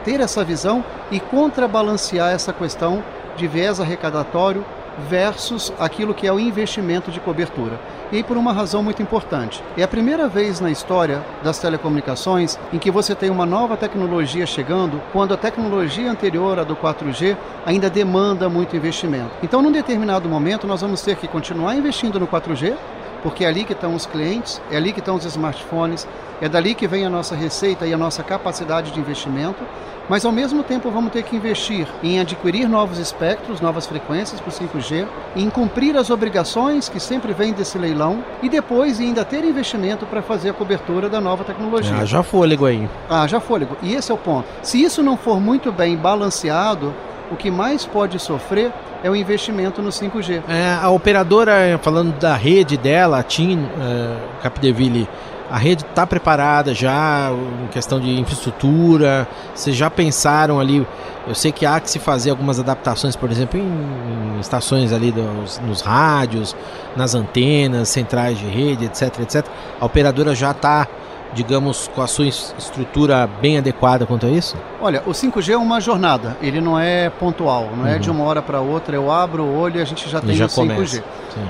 ter 0.04 0.20
essa 0.20 0.44
visão 0.44 0.84
e 1.10 1.20
contrabalancear 1.20 2.32
essa 2.32 2.52
questão 2.52 3.04
de 3.36 3.48
viés 3.48 3.80
arrecadatório 3.80 4.66
versus 5.10 5.74
aquilo 5.80 6.14
que 6.14 6.28
é 6.28 6.32
o 6.32 6.40
investimento 6.40 7.12
de 7.12 7.20
cobertura. 7.20 7.80
E 8.12 8.24
por 8.24 8.38
uma 8.38 8.54
razão 8.54 8.84
muito 8.84 9.02
importante. 9.02 9.64
É 9.78 9.84
a 9.84 9.88
primeira 9.88 10.28
vez 10.28 10.60
na 10.60 10.70
história 10.70 11.24
das 11.44 11.60
telecomunicações 11.60 12.60
em 12.74 12.78
que 12.78 12.92
você 12.92 13.16
tem 13.16 13.30
uma 13.30 13.46
nova 13.46 13.78
tecnologia 13.78 14.46
chegando, 14.46 15.02
quando 15.12 15.34
a 15.34 15.38
tecnologia 15.38 16.12
anterior 16.12 16.60
à 16.60 16.64
do 16.64 16.76
4G 16.76 17.38
ainda 17.66 17.90
demanda 17.90 18.50
muito 18.50 18.76
investimento. 18.76 19.32
Então, 19.42 19.62
num 19.62 19.72
determinado 19.72 20.28
momento, 20.28 20.68
nós 20.68 20.82
vamos 20.82 21.02
ter 21.02 21.16
que 21.16 21.28
continuar 21.28 21.76
investindo 21.76 22.20
no 22.20 22.28
4G, 22.28 22.76
porque 23.22 23.46
é 23.46 23.48
ali 23.48 23.64
que 23.64 23.74
estão 23.74 23.96
os 23.96 24.06
clientes, 24.06 24.62
é 24.72 24.78
ali 24.78 24.94
que 24.94 25.00
estão 25.00 25.16
os 25.16 25.26
smartphones, 25.26 26.08
é 26.42 26.50
dali 26.50 26.74
que 26.74 26.88
vem 26.88 27.06
a 27.06 27.10
nossa 27.10 27.36
receita 27.36 27.86
e 27.86 27.94
a 27.94 27.98
nossa 27.98 28.24
capacidade 28.24 28.92
de 28.92 29.00
investimento, 29.00 29.64
mas 30.10 30.26
ao 30.26 30.32
mesmo 30.32 30.64
tempo 30.64 30.90
vamos 30.90 31.14
ter 31.14 31.24
que 31.24 31.36
investir 31.36 31.88
em 32.04 32.20
adquirir 32.20 32.68
novos 32.68 32.98
espectros, 32.98 33.62
novas 33.62 33.86
frequências 33.86 34.42
para 34.42 34.50
o 34.50 34.52
5G, 34.52 35.08
em 35.36 35.50
cumprir 35.50 35.96
as 35.96 36.10
obrigações 36.10 36.90
que 36.90 37.00
sempre 37.00 37.32
vêm 37.34 37.54
desse 37.54 37.78
leilão 37.78 38.24
e 38.42 38.50
depois 38.50 39.00
ainda 39.00 39.24
ter 39.24 39.46
investimento 39.46 40.06
para 40.06 40.22
fazer 40.22 40.50
a 40.50 40.54
cobertura 40.54 41.08
da 41.08 41.22
nova 41.22 41.44
tecnologia. 41.44 41.96
Ah, 41.96 42.06
já 42.06 42.24
fôlego 42.24 42.66
aí. 42.66 42.90
Ah, 43.10 43.28
já 43.28 43.40
fôlego. 43.40 43.78
E 43.82 43.94
esse 43.94 44.12
é 44.12 44.14
o 44.14 44.18
ponto. 44.18 44.48
Se 44.62 44.84
isso 44.84 45.02
não 45.02 45.16
for 45.16 45.40
muito 45.40 45.72
bem 45.72 45.96
balanceado, 45.96 46.94
o 47.32 47.36
que 47.36 47.50
mais 47.50 47.86
pode 47.86 48.20
sofrer 48.20 48.72
é 49.04 49.10
o 49.10 49.16
investimento 49.16 49.82
no 49.82 49.90
5G. 49.90 50.44
É, 50.48 50.78
a 50.82 50.90
operadora, 50.90 51.80
falando 51.82 52.14
da 52.20 52.36
rede 52.36 52.78
dela, 52.78 53.20
a 53.20 53.24
TIM, 53.24 53.66
é, 53.80 54.18
Capdeville, 54.44 55.08
a 55.50 55.58
rede 55.58 55.84
está 55.84 56.06
preparada 56.06 56.74
já 56.74 57.30
em 57.64 57.68
questão 57.68 58.00
de 58.00 58.20
infraestrutura? 58.20 59.28
Vocês 59.54 59.76
já 59.76 59.90
pensaram 59.90 60.60
ali? 60.60 60.86
Eu 61.28 61.36
sei 61.36 61.52
que 61.52 61.66
há 61.66 61.80
que 61.80 61.90
se 61.90 62.00
fazer 62.00 62.30
algumas 62.30 62.60
adaptações, 62.60 63.16
por 63.16 63.30
exemplo, 63.30 63.60
em, 63.60 63.64
em 63.64 64.40
estações 64.40 64.94
ali 64.94 65.12
dos, 65.12 65.60
nos 65.60 65.82
rádios, 65.82 66.56
nas 66.96 67.16
antenas, 67.16 67.90
centrais 67.90 68.38
de 68.38 68.46
rede, 68.46 68.86
etc, 68.86 69.20
etc. 69.20 69.46
A 69.80 69.86
operadora 69.86 70.34
já 70.34 70.52
está 70.52 70.88
digamos, 71.34 71.88
com 71.94 72.02
a 72.02 72.08
sua 72.08 72.28
estrutura 72.28 73.28
bem 73.42 73.58
adequada 73.58 74.06
quanto 74.06 74.26
a 74.26 74.30
isso? 74.30 74.56
Olha, 74.82 75.02
o 75.06 75.12
5G 75.12 75.54
é 75.54 75.58
uma 75.58 75.80
jornada, 75.80 76.38
ele 76.42 76.60
não 76.60 76.80
é 76.80 77.10
pontual, 77.10 77.70
não 77.76 77.84
uhum. 77.84 77.88
é 77.88 77.98
de 77.98 78.10
uhum. 78.10 78.18
uma 78.18 78.26
hora 78.26 78.42
para 78.42 78.60
outra, 78.60 78.96
eu 78.96 79.12
abro 79.12 79.44
o 79.44 79.58
olho 79.58 79.78
e 79.78 79.82
a 79.82 79.86
gente 79.86 80.10
já 80.10 80.20
tem 80.22 80.36
já 80.36 80.46
o 80.46 80.50
5G. 80.50 80.56
Começa. 80.56 81.04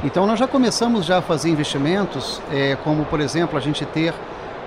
Então 0.03 0.27
nós 0.27 0.37
já 0.37 0.47
começamos 0.47 1.05
já 1.05 1.17
a 1.17 1.21
fazer 1.21 1.49
investimentos, 1.49 2.41
é, 2.51 2.77
como 2.83 3.05
por 3.05 3.19
exemplo 3.19 3.57
a 3.57 3.61
gente 3.61 3.85
ter 3.85 4.13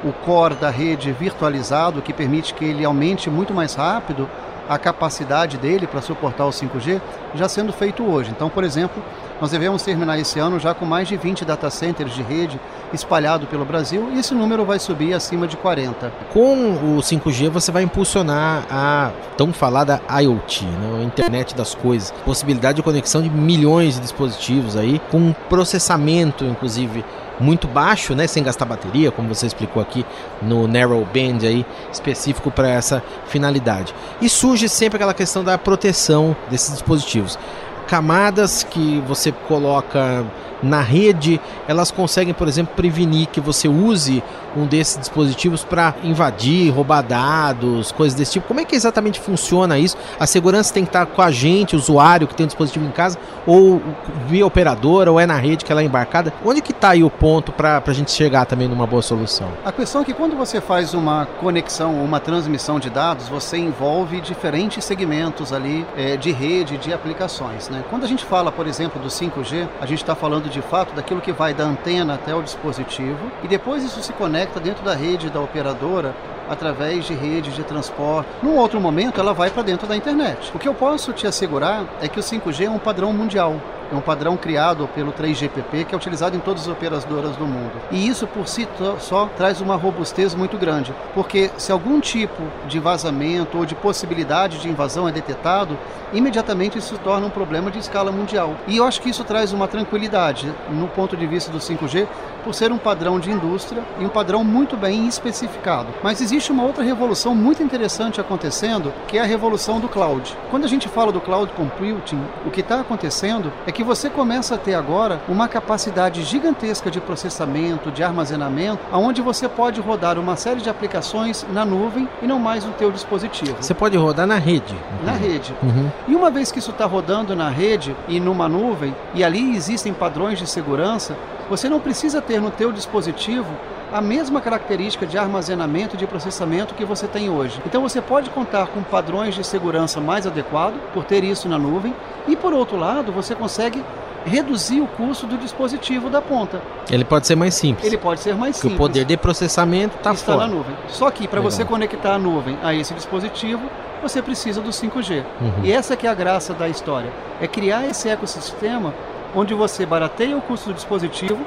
o 0.05 0.13
core 0.13 0.55
da 0.55 0.71
rede 0.71 1.11
virtualizado, 1.13 2.03
que 2.03 2.13
permite 2.13 2.55
que 2.55 2.65
ele 2.65 2.85
aumente 2.85 3.31
muito 3.31 3.55
mais 3.55 3.75
rápido 3.75 4.29
a 4.69 4.79
capacidade 4.79 5.59
dele 5.59 5.87
para 5.87 6.01
suportar 6.01 6.47
o 6.47 6.51
5G, 6.51 7.01
já 7.35 7.49
sendo 7.49 7.73
feito 7.73 8.03
hoje. 8.03 8.31
Então, 8.31 8.49
por 8.49 8.65
exemplo, 8.65 9.03
nós 9.41 9.51
devemos 9.51 9.83
terminar 9.83 10.19
esse 10.19 10.39
ano 10.39 10.59
já 10.59 10.73
com 10.73 10.87
mais 10.87 11.09
de 11.09 11.17
20 11.17 11.45
data 11.45 11.69
centers 11.69 12.15
de 12.15 12.23
rede 12.23 12.59
espalhado 12.93 13.47
pelo 13.47 13.65
Brasil 13.65 14.11
e 14.15 14.19
esse 14.19 14.33
número 14.35 14.65
vai 14.65 14.79
subir 14.79 15.13
acima 15.13 15.47
de 15.47 15.57
40. 15.57 16.11
Com 16.33 16.97
o 16.97 16.99
5G 16.99 17.51
você 17.51 17.71
vai 17.73 17.83
impulsionar 17.83 18.65
a 18.71 19.11
tão 19.37 19.53
falada 19.53 20.01
IoT, 20.23 20.65
né? 20.65 21.01
a 21.01 21.03
internet 21.03 21.55
das 21.55 21.75
coisas, 21.75 22.13
possibilidade 22.25 22.77
de 22.77 22.83
conexão 22.83 23.21
de 23.21 23.29
milhões 23.29 23.97
de 23.97 24.01
dispositivos 24.01 24.77
aí, 24.77 25.01
com 25.11 25.35
processamento 25.49 26.45
inclusive 26.45 27.05
muito 27.41 27.67
baixo, 27.67 28.15
né, 28.15 28.27
sem 28.27 28.43
gastar 28.43 28.65
bateria, 28.65 29.11
como 29.11 29.29
você 29.29 29.47
explicou 29.47 29.83
aqui 29.83 30.05
no 30.41 30.67
narrow 30.69 31.05
band 31.05 31.47
aí 31.47 31.67
específico 31.93 32.51
para 32.51 32.69
essa 32.69 33.03
finalidade. 33.27 33.95
E 34.21 34.29
surge 34.29 34.69
sempre 34.69 34.97
aquela 34.97 35.15
questão 35.15 35.43
da 35.43 35.59
proteção 35.59 36.37
desses 36.51 36.73
dispositivos 36.73 37.39
camadas 37.87 38.63
que 38.63 39.03
você 39.07 39.33
coloca 39.33 40.25
na 40.65 40.81
rede, 40.81 41.41
elas 41.69 41.91
conseguem, 41.91 42.33
por 42.33 42.49
exemplo, 42.49 42.75
prevenir 42.75 43.29
que 43.29 43.41
você 43.41 43.69
use 43.69 44.23
um 44.57 44.67
desses 44.67 44.99
dispositivos 44.99 45.65
para 45.65 45.95
invadir, 46.03 46.71
roubar 46.71 47.03
dados, 47.03 47.91
coisas 47.93 48.17
desse 48.17 48.33
tipo. 48.33 48.47
Como 48.47 48.61
é 48.61 48.65
que 48.65 48.75
exatamente 48.75 49.21
funciona 49.21 49.79
isso? 49.79 49.97
A 50.19 50.27
segurança 50.27 50.73
tem 50.73 50.85
que 50.85 50.91
estar 50.91 51.07
com 51.07 51.21
a 51.21 51.31
gente, 51.31 51.75
o 51.75 51.79
usuário 51.79 52.27
que 52.27 52.35
tem 52.35 52.45
o 52.45 52.47
dispositivo 52.47 52.87
em 52.87 52.91
casa, 52.91 53.19
ou 53.47 53.83
via 54.29 54.47
operadora, 54.47 55.11
ou 55.11 55.19
é 55.19 55.27
na 55.27 55.37
rede 55.37 55.65
que 55.65 55.73
ela 55.73 55.83
é 55.83 55.85
embarcada? 55.85 56.33
Onde 56.45 56.63
que 56.63 56.71
está 56.71 56.91
aí 56.91 57.03
o 57.03 57.11
ponto 57.11 57.53
para 57.53 57.83
a 57.85 57.93
gente 57.93 58.13
chegar 58.13 58.47
também 58.47 58.69
numa 58.69 58.87
boa 58.87 59.03
solução? 59.03 59.49
A 59.65 59.73
questão 59.73 60.03
é 60.03 60.05
que 60.05 60.15
quando 60.15 60.37
você 60.37 60.61
faz 60.61 60.95
uma 60.95 61.27
conexão, 61.41 62.03
uma 62.03 62.21
transmissão 62.21 62.79
de 62.79 62.89
dados, 62.89 63.29
você 63.29 63.59
envolve 63.59 64.21
diferentes 64.21 64.85
segmentos 64.85 65.53
ali 65.53 65.85
é, 65.97 66.17
de 66.17 66.31
rede, 66.31 66.79
de 66.79 66.93
aplicações. 66.93 67.69
Né? 67.75 67.85
Quando 67.91 68.05
a 68.05 68.07
gente 68.07 68.25
fala, 68.25 68.53
por 68.53 68.67
exemplo, 68.67 69.03
do 69.03 69.09
5G, 69.09 69.69
a 69.81 69.87
gente 69.87 69.99
está 69.99 70.15
falando 70.15 70.49
de 70.49 70.63
fato 70.63 70.95
daquilo 70.95 71.21
que 71.21 71.33
vai 71.33 71.53
da 71.53 71.65
antena 71.65 72.15
até 72.15 72.35
o 72.35 72.43
dispositivo 72.43 73.31
e 73.43 73.49
depois 73.49 73.83
isso 73.83 74.03
se 74.03 74.13
conecta 74.13 74.61
dentro 74.61 74.85
da 74.85 74.95
rede 74.95 75.29
da 75.29 75.41
operadora 75.41 76.15
através 76.49 77.05
de 77.05 77.15
redes 77.15 77.55
de 77.55 77.65
transporte. 77.65 78.29
Num 78.43 78.57
outro 78.57 78.81
momento, 78.81 79.19
ela 79.21 79.33
vai 79.33 79.51
para 79.51 79.63
dentro 79.63 79.87
da 79.87 79.97
internet. 79.97 80.53
O 80.55 80.59
que 80.59 80.69
eu 80.69 80.75
posso 80.75 81.13
te 81.13 81.27
assegurar 81.27 81.85
é 82.01 82.09
que 82.09 82.21
o 82.21 82.23
5G 82.23 82.67
é 82.67 82.71
um 82.71 82.79
padrão 82.79 83.13
mundial. 83.13 83.57
É 83.93 83.95
um 83.95 84.01
padrão 84.01 84.37
criado 84.37 84.89
pelo 84.95 85.13
3GPP 85.13 85.85
que 85.87 85.95
é 85.95 85.97
utilizado 85.97 86.37
em 86.37 86.41
todas 86.41 86.63
as 86.63 86.69
operadoras 86.69 87.37
do 87.37 87.47
mundo. 87.47 87.73
E 87.91 88.09
isso 88.09 88.27
por 88.27 88.49
si 88.49 88.69
só 88.99 89.27
traz 89.37 89.61
uma 89.61 89.77
robustez 89.77 90.35
muito 90.35 90.57
grande, 90.57 90.95
porque 91.15 91.51
se 91.57 91.71
algum 91.71 92.01
tipo 92.01 92.43
de 92.67 92.79
vazamento 92.79 93.59
ou 93.59 93.67
de 93.67 93.75
possibilidade 93.75 94.59
de 94.59 94.69
invasão 94.69 95.09
é 95.09 95.13
detectado, 95.13 95.79
imediatamente 96.13 96.79
isso 96.79 96.95
se 96.95 97.01
torna 97.01 97.27
um 97.27 97.31
problema 97.31 97.71
de 97.71 97.79
escala 97.79 98.11
mundial. 98.11 98.55
E 98.67 98.77
eu 98.77 98.85
acho 98.85 99.01
que 99.01 99.11
isso 99.11 99.25
traz 99.25 99.53
uma 99.53 99.69
tranquilidade 99.69 100.53
no 100.71 100.89
ponto 100.89 101.17
de 101.17 101.27
vista 101.27 101.51
do 101.51 101.59
5G, 101.59 102.07
por 102.45 102.55
ser 102.55 102.71
um 102.71 102.79
padrão 102.79 103.19
de 103.19 103.31
indústria 103.31 103.83
e 103.99 104.05
um 104.05 104.09
padrão 104.09 104.45
muito 104.45 104.77
bem 104.77 105.09
especificado. 105.09 105.89
Mas 106.03 106.21
existe 106.21 106.53
uma 106.53 106.63
outra 106.63 106.85
revolução 106.85 107.35
muito 107.35 107.63
interessante 107.63 108.21
acontecendo, 108.21 108.93
que 109.09 109.19
é 109.19 109.23
a 109.23 109.25
revolução 109.25 109.81
do 109.81 109.89
cloud. 109.89 110.37
Quando 110.51 110.65
a 110.65 110.69
gente 110.69 110.89
fala 110.89 111.11
do 111.11 111.21
cloud 111.21 111.51
computing, 111.55 112.21
o 112.47 112.51
que 112.51 112.61
está 112.61 112.81
acontecendo 112.81 113.53
é 113.67 113.73
que 113.73 113.83
você 113.83 114.11
começa 114.11 114.55
a 114.55 114.59
ter 114.59 114.75
agora 114.75 115.21
uma 115.29 115.49
capacidade 115.49 116.23
gigantesca 116.23 116.91
de 116.91 117.01
processamento, 117.01 117.91
de 117.91 118.03
armazenamento, 118.03 118.81
aonde 118.93 119.23
você 119.23 119.49
pode 119.49 119.81
rodar 119.81 120.19
uma 120.19 120.37
série 120.37 120.61
de 120.61 120.69
aplicações 120.69 121.47
na 121.53 121.65
nuvem 121.65 122.09
e 122.23 122.27
não 122.27 122.39
mais 122.39 122.65
no 122.65 122.73
teu 122.73 122.93
dispositivo. 122.93 123.57
Você 123.61 123.75
pode 123.75 123.97
rodar 123.97 124.27
na 124.27 124.37
rede. 124.37 124.77
Na 125.05 125.13
rede. 125.13 125.55
Uhum. 125.63 125.91
E 126.07 126.15
uma 126.15 126.31
vez 126.31 126.53
que 126.53 126.59
isso 126.59 126.71
está 126.71 126.85
rodando 126.85 127.35
na 127.35 127.49
rede 127.49 127.97
e 128.09 128.21
numa 128.21 128.49
nuvem, 128.49 128.95
e 129.15 129.25
ali 129.25 129.57
existem 129.57 129.93
padrões 129.93 130.39
de 130.39 130.47
segurança, 130.47 131.17
você 131.49 131.69
não 131.69 131.81
precisa 131.81 132.21
ter 132.23 132.34
no 132.41 132.51
teu 132.51 132.73
dispositivo 132.73 133.51
a 133.93 134.01
mesma 134.01 134.41
característica 134.41 135.07
de 135.07 135.17
armazenamento 135.17 135.95
e 135.95 135.99
de 135.99 136.07
processamento 136.07 136.75
que 136.75 136.85
você 136.85 137.07
tem 137.07 137.31
hoje. 137.31 137.61
Então 137.65 137.81
você 137.81 138.01
pode 138.01 138.29
contar 138.31 138.67
com 138.67 138.83
padrões 138.83 139.35
de 139.35 139.45
segurança 139.45 140.01
mais 140.01 140.27
adequados 140.27 140.81
por 140.93 141.05
ter 141.05 141.23
isso 141.23 141.49
na 141.49 141.59
nuvem 141.59 141.95
e 142.27 142.35
por 142.35 142.53
outro 142.53 142.77
lado 142.77 143.13
você 143.13 143.35
consegue 143.35 143.85
reduzir 144.25 144.81
o 144.81 144.87
custo 144.87 145.27
do 145.27 145.37
dispositivo 145.37 146.09
da 146.11 146.21
ponta. 146.21 146.61
Ele 146.91 147.05
pode 147.05 147.27
ser 147.27 147.37
mais 147.37 147.55
simples. 147.55 147.87
Ele 147.87 147.99
pode 147.99 148.21
ser 148.21 148.35
mais 148.35 148.57
simples. 148.57 148.75
o 148.75 148.77
poder 148.77 149.05
de 149.05 149.17
processamento 149.17 149.97
tá 149.99 150.13
está 150.13 150.33
fora. 150.33 150.47
na 150.47 150.55
nuvem. 150.55 150.75
Só 150.89 151.11
que 151.11 151.29
para 151.29 151.41
você 151.41 151.65
conectar 151.65 152.15
a 152.15 152.19
nuvem 152.19 152.59
a 152.63 152.75
esse 152.75 152.95
dispositivo, 152.95 153.63
você 154.03 154.21
precisa 154.21 154.61
do 154.61 154.71
5G. 154.71 155.23
Uhum. 155.41 155.53
E 155.63 155.73
essa 155.73 155.97
que 155.97 156.07
é 156.07 156.11
a 156.11 156.15
graça 156.15 156.53
da 156.53 156.69
história, 156.69 157.13
é 157.41 157.47
criar 157.47 157.87
esse 157.87 158.09
ecossistema 158.09 158.93
onde 159.35 159.55
você 159.55 159.85
barateia 159.85 160.37
o 160.37 160.41
custo 160.41 160.71
do 160.71 160.75
dispositivo 160.75 161.39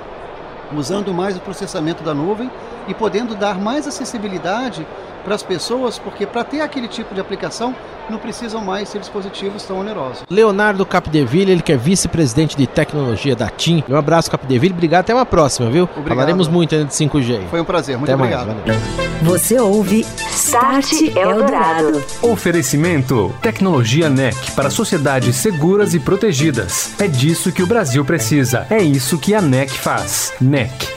usando 0.75 1.13
mais 1.13 1.37
o 1.37 1.39
processamento 1.39 2.03
da 2.03 2.13
nuvem 2.13 2.51
e 2.87 2.93
podendo 2.93 3.35
dar 3.35 3.59
mais 3.59 3.87
acessibilidade 3.87 4.85
para 5.27 5.35
as 5.35 5.43
pessoas, 5.43 5.99
porque 5.99 6.25
para 6.25 6.41
ter 6.45 6.61
aquele 6.61 6.87
tipo 6.87 7.13
de 7.13 7.19
aplicação 7.19 7.75
não 8.09 8.17
precisam 8.17 8.63
mais 8.63 8.87
ser 8.87 8.99
dispositivos 8.99 9.61
tão 9.63 9.79
onerosos. 9.79 10.23
Leonardo 10.29 10.85
Capdeville, 10.85 11.51
ele 11.51 11.61
que 11.61 11.73
é 11.73 11.75
vice-presidente 11.75 12.55
de 12.55 12.65
tecnologia 12.65 13.35
da 13.35 13.49
TIM. 13.49 13.83
Um 13.89 13.97
abraço, 13.97 14.31
Capdeville. 14.31 14.73
Obrigado, 14.73 15.01
até 15.01 15.13
uma 15.13 15.25
próxima, 15.25 15.69
viu? 15.69 15.83
Obrigado. 15.83 16.07
Falaremos 16.07 16.47
muito 16.47 16.73
ainda 16.73 16.87
de 16.87 16.93
5G. 16.93 17.41
Foi 17.49 17.59
um 17.59 17.65
prazer, 17.65 17.97
muito 17.97 18.09
até 18.09 18.15
obrigado. 18.15 18.55
Mais, 18.65 18.81
Você 19.23 19.59
ouve 19.59 20.05
Start 20.29 20.93
Eldorado. 21.13 22.01
Oferecimento: 22.21 23.35
Tecnologia 23.41 24.09
NEC 24.09 24.51
para 24.51 24.69
sociedades 24.69 25.35
seguras 25.35 25.93
e 25.93 25.99
protegidas. 25.99 26.93
É 26.97 27.07
disso 27.09 27.51
que 27.51 27.61
o 27.61 27.67
Brasil 27.67 28.05
precisa. 28.05 28.65
É 28.69 28.81
isso 28.81 29.17
que 29.17 29.35
a 29.35 29.41
NEC 29.41 29.71
faz. 29.71 30.31
NEC 30.39 30.96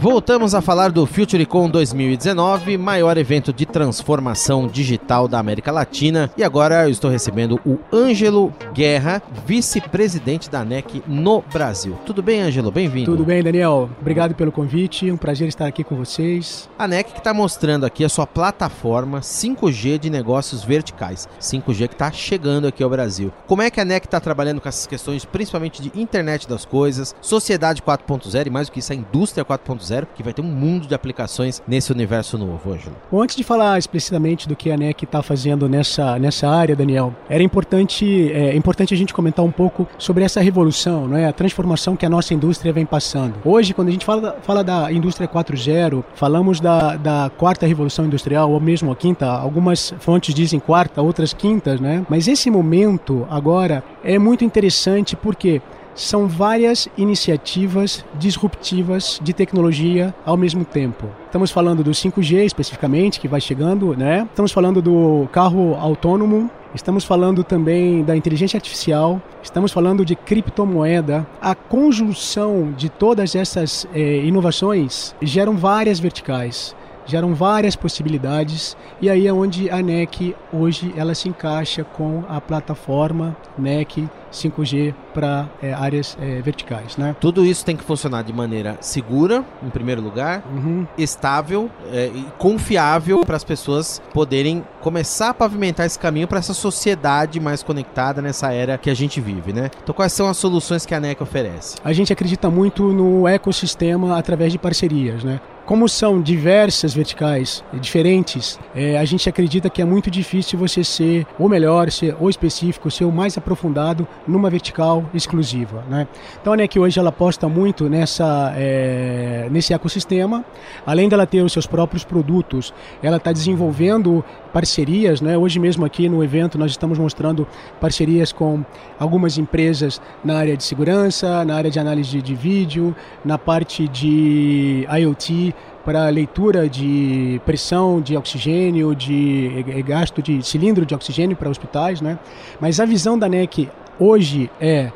Voltamos 0.00 0.54
a 0.54 0.60
falar 0.60 0.92
do 0.92 1.04
FutureCon 1.04 1.68
2019, 1.68 2.78
maior 2.78 3.18
evento 3.18 3.52
de 3.52 3.66
transformação 3.66 4.68
digital 4.68 5.26
da 5.26 5.40
América 5.40 5.72
Latina. 5.72 6.30
E 6.36 6.44
agora 6.44 6.84
eu 6.84 6.90
estou 6.90 7.10
recebendo 7.10 7.60
o 7.66 7.80
Ângelo 7.92 8.54
Guerra, 8.72 9.20
vice-presidente 9.44 10.48
da 10.48 10.64
NEC 10.64 11.02
no 11.04 11.42
Brasil. 11.52 11.98
Tudo 12.06 12.22
bem, 12.22 12.40
Ângelo? 12.40 12.70
Bem-vindo. 12.70 13.10
Tudo 13.10 13.24
bem, 13.24 13.42
Daniel. 13.42 13.90
Obrigado 14.00 14.36
pelo 14.36 14.52
convite. 14.52 15.10
Um 15.10 15.16
prazer 15.16 15.48
estar 15.48 15.66
aqui 15.66 15.82
com 15.82 15.96
vocês. 15.96 16.70
A 16.78 16.86
NEC 16.86 17.10
que 17.10 17.18
está 17.18 17.34
mostrando 17.34 17.84
aqui 17.84 18.04
a 18.04 18.08
sua 18.08 18.24
plataforma 18.24 19.18
5G 19.18 19.98
de 19.98 20.10
negócios 20.10 20.62
verticais. 20.62 21.28
5G 21.40 21.88
que 21.88 21.94
está 21.94 22.12
chegando 22.12 22.68
aqui 22.68 22.84
ao 22.84 22.90
Brasil. 22.90 23.32
Como 23.48 23.62
é 23.62 23.68
que 23.68 23.80
a 23.80 23.84
NEC 23.84 24.06
está 24.06 24.20
trabalhando 24.20 24.60
com 24.60 24.68
essas 24.68 24.86
questões, 24.86 25.24
principalmente 25.24 25.82
de 25.82 25.90
internet 26.00 26.48
das 26.48 26.64
coisas, 26.64 27.16
sociedade 27.20 27.82
4.0 27.82 28.46
e 28.46 28.50
mais 28.50 28.68
do 28.68 28.72
que 28.72 28.78
isso, 28.78 28.92
a 28.92 28.96
indústria 28.96 29.44
4.0? 29.44 29.87
Que 30.14 30.22
vai 30.22 30.32
ter 30.32 30.42
um 30.42 30.44
mundo 30.44 30.86
de 30.86 30.94
aplicações 30.94 31.62
nesse 31.66 31.92
universo 31.92 32.36
novo, 32.36 32.72
Ângelo. 32.72 32.96
Bom, 33.10 33.22
antes 33.22 33.36
de 33.36 33.44
falar 33.44 33.78
explicitamente 33.78 34.48
do 34.48 34.56
que 34.56 34.70
a 34.70 34.76
NEC 34.76 35.04
está 35.04 35.22
fazendo 35.22 35.68
nessa, 35.68 36.18
nessa 36.18 36.48
área, 36.48 36.74
Daniel, 36.74 37.14
era 37.28 37.42
importante, 37.42 38.30
é, 38.32 38.54
importante 38.54 38.92
a 38.94 38.96
gente 38.96 39.14
comentar 39.14 39.44
um 39.44 39.50
pouco 39.50 39.86
sobre 39.98 40.24
essa 40.24 40.40
revolução, 40.40 41.08
não 41.08 41.16
é? 41.16 41.26
a 41.26 41.32
transformação 41.32 41.96
que 41.96 42.06
a 42.06 42.08
nossa 42.08 42.34
indústria 42.34 42.72
vem 42.72 42.86
passando. 42.86 43.34
Hoje, 43.44 43.74
quando 43.74 43.88
a 43.88 43.90
gente 43.92 44.04
fala, 44.04 44.36
fala 44.42 44.64
da 44.64 44.90
indústria 44.92 45.28
4.0, 45.28 46.04
falamos 46.14 46.60
da, 46.60 46.96
da 46.96 47.30
quarta 47.36 47.66
revolução 47.66 48.04
industrial, 48.06 48.50
ou 48.50 48.60
mesmo 48.60 48.90
a 48.90 48.96
quinta, 48.96 49.26
algumas 49.26 49.94
fontes 49.98 50.34
dizem 50.34 50.60
quarta, 50.60 51.00
outras 51.02 51.32
quintas, 51.32 51.80
né? 51.80 52.04
Mas 52.08 52.28
esse 52.28 52.50
momento 52.50 53.26
agora 53.30 53.82
é 54.02 54.18
muito 54.18 54.44
interessante 54.44 55.16
porque 55.16 55.60
são 55.98 56.28
várias 56.28 56.88
iniciativas 56.96 58.04
disruptivas 58.14 59.18
de 59.22 59.32
tecnologia 59.32 60.14
ao 60.24 60.36
mesmo 60.36 60.64
tempo. 60.64 61.08
Estamos 61.26 61.50
falando 61.50 61.82
do 61.82 61.90
5G 61.90 62.46
especificamente, 62.46 63.18
que 63.18 63.26
vai 63.26 63.40
chegando, 63.40 63.96
né? 63.96 64.26
Estamos 64.30 64.52
falando 64.52 64.80
do 64.80 65.28
carro 65.32 65.74
autônomo, 65.74 66.50
Estamos 66.74 67.02
falando 67.02 67.42
também 67.42 68.04
da 68.04 68.14
inteligência 68.14 68.58
artificial, 68.58 69.22
estamos 69.42 69.72
falando 69.72 70.04
de 70.04 70.14
criptomoeda. 70.14 71.26
A 71.40 71.54
conjunção 71.54 72.74
de 72.76 72.90
todas 72.90 73.34
essas 73.34 73.88
eh, 73.94 74.18
inovações 74.18 75.14
geram 75.22 75.56
várias 75.56 75.98
verticais 75.98 76.76
geram 77.08 77.34
várias 77.34 77.74
possibilidades 77.74 78.76
e 79.00 79.10
aí 79.10 79.26
é 79.26 79.32
onde 79.32 79.68
a 79.70 79.82
NEC 79.82 80.36
hoje 80.52 80.94
ela 80.96 81.14
se 81.14 81.28
encaixa 81.28 81.82
com 81.82 82.22
a 82.28 82.40
plataforma 82.40 83.36
NEC 83.58 84.08
5G 84.30 84.94
para 85.14 85.48
é, 85.62 85.72
áreas 85.72 86.16
é, 86.20 86.40
verticais, 86.42 86.96
né? 86.96 87.16
Tudo 87.18 87.44
isso 87.44 87.64
tem 87.64 87.76
que 87.76 87.82
funcionar 87.82 88.22
de 88.22 88.32
maneira 88.32 88.76
segura, 88.80 89.44
em 89.62 89.70
primeiro 89.70 90.02
lugar, 90.02 90.44
uhum. 90.52 90.86
estável 90.96 91.70
é, 91.90 92.10
e 92.14 92.26
confiável 92.36 93.24
para 93.24 93.36
as 93.36 93.44
pessoas 93.44 94.02
poderem 94.12 94.64
começar 94.80 95.30
a 95.30 95.34
pavimentar 95.34 95.86
esse 95.86 95.98
caminho 95.98 96.28
para 96.28 96.38
essa 96.38 96.54
sociedade 96.54 97.40
mais 97.40 97.62
conectada 97.62 98.20
nessa 98.20 98.52
era 98.52 98.76
que 98.78 98.90
a 98.90 98.94
gente 98.94 99.20
vive, 99.20 99.52
né? 99.52 99.70
Então, 99.82 99.94
quais 99.94 100.12
são 100.12 100.28
as 100.28 100.36
soluções 100.36 100.84
que 100.84 100.94
a 100.94 101.00
NEC 101.00 101.22
oferece? 101.22 101.76
A 101.82 101.92
gente 101.92 102.12
acredita 102.12 102.50
muito 102.50 102.92
no 102.92 103.26
ecossistema 103.26 104.18
através 104.18 104.52
de 104.52 104.58
parcerias, 104.58 105.24
né? 105.24 105.40
Como 105.68 105.86
são 105.86 106.22
diversas 106.22 106.94
verticais 106.94 107.62
diferentes, 107.74 108.58
é, 108.74 108.96
a 108.96 109.04
gente 109.04 109.28
acredita 109.28 109.68
que 109.68 109.82
é 109.82 109.84
muito 109.84 110.10
difícil 110.10 110.58
você 110.58 110.82
ser 110.82 111.26
o 111.38 111.46
melhor, 111.46 111.90
ser 111.90 112.16
o 112.18 112.30
específico, 112.30 112.90
ser 112.90 113.04
o 113.04 113.12
mais 113.12 113.36
aprofundado 113.36 114.08
numa 114.26 114.48
vertical 114.48 115.04
exclusiva. 115.12 115.84
Né? 115.86 116.08
Então 116.40 116.54
a 116.54 116.56
NEC 116.56 116.78
hoje 116.78 116.98
ela 116.98 117.10
aposta 117.10 117.46
muito 117.50 117.86
nessa, 117.86 118.54
é, 118.56 119.46
nesse 119.50 119.74
ecossistema. 119.74 120.42
Além 120.86 121.06
dela 121.06 121.26
ter 121.26 121.42
os 121.42 121.52
seus 121.52 121.66
próprios 121.66 122.02
produtos, 122.02 122.72
ela 123.02 123.18
está 123.18 123.30
desenvolvendo 123.30 124.24
parcerias. 124.52 125.20
Né? 125.20 125.36
Hoje 125.36 125.58
mesmo 125.58 125.84
aqui 125.84 126.08
no 126.08 126.22
evento 126.22 126.58
nós 126.58 126.70
estamos 126.70 126.98
mostrando 126.98 127.46
parcerias 127.80 128.32
com 128.32 128.64
algumas 128.98 129.38
empresas 129.38 130.00
na 130.24 130.36
área 130.36 130.56
de 130.56 130.64
segurança, 130.64 131.44
na 131.44 131.54
área 131.54 131.70
de 131.70 131.78
análise 131.78 132.10
de, 132.10 132.22
de 132.22 132.34
vídeo, 132.34 132.94
na 133.24 133.38
parte 133.38 133.86
de 133.88 134.86
IoT 134.90 135.54
para 135.84 136.08
leitura 136.10 136.68
de 136.68 137.40
pressão 137.46 138.00
de 138.00 138.14
oxigênio, 138.14 138.94
de 138.94 139.64
gasto 139.86 140.20
de 140.20 140.42
cilindro 140.42 140.84
de 140.84 140.94
oxigênio 140.94 141.34
para 141.34 141.48
hospitais, 141.48 142.02
né? 142.02 142.18
Mas 142.60 142.78
a 142.78 142.84
visão 142.84 143.18
da 143.18 143.26
NEC 143.26 143.70
hoje 143.98 144.50
é 144.60 144.92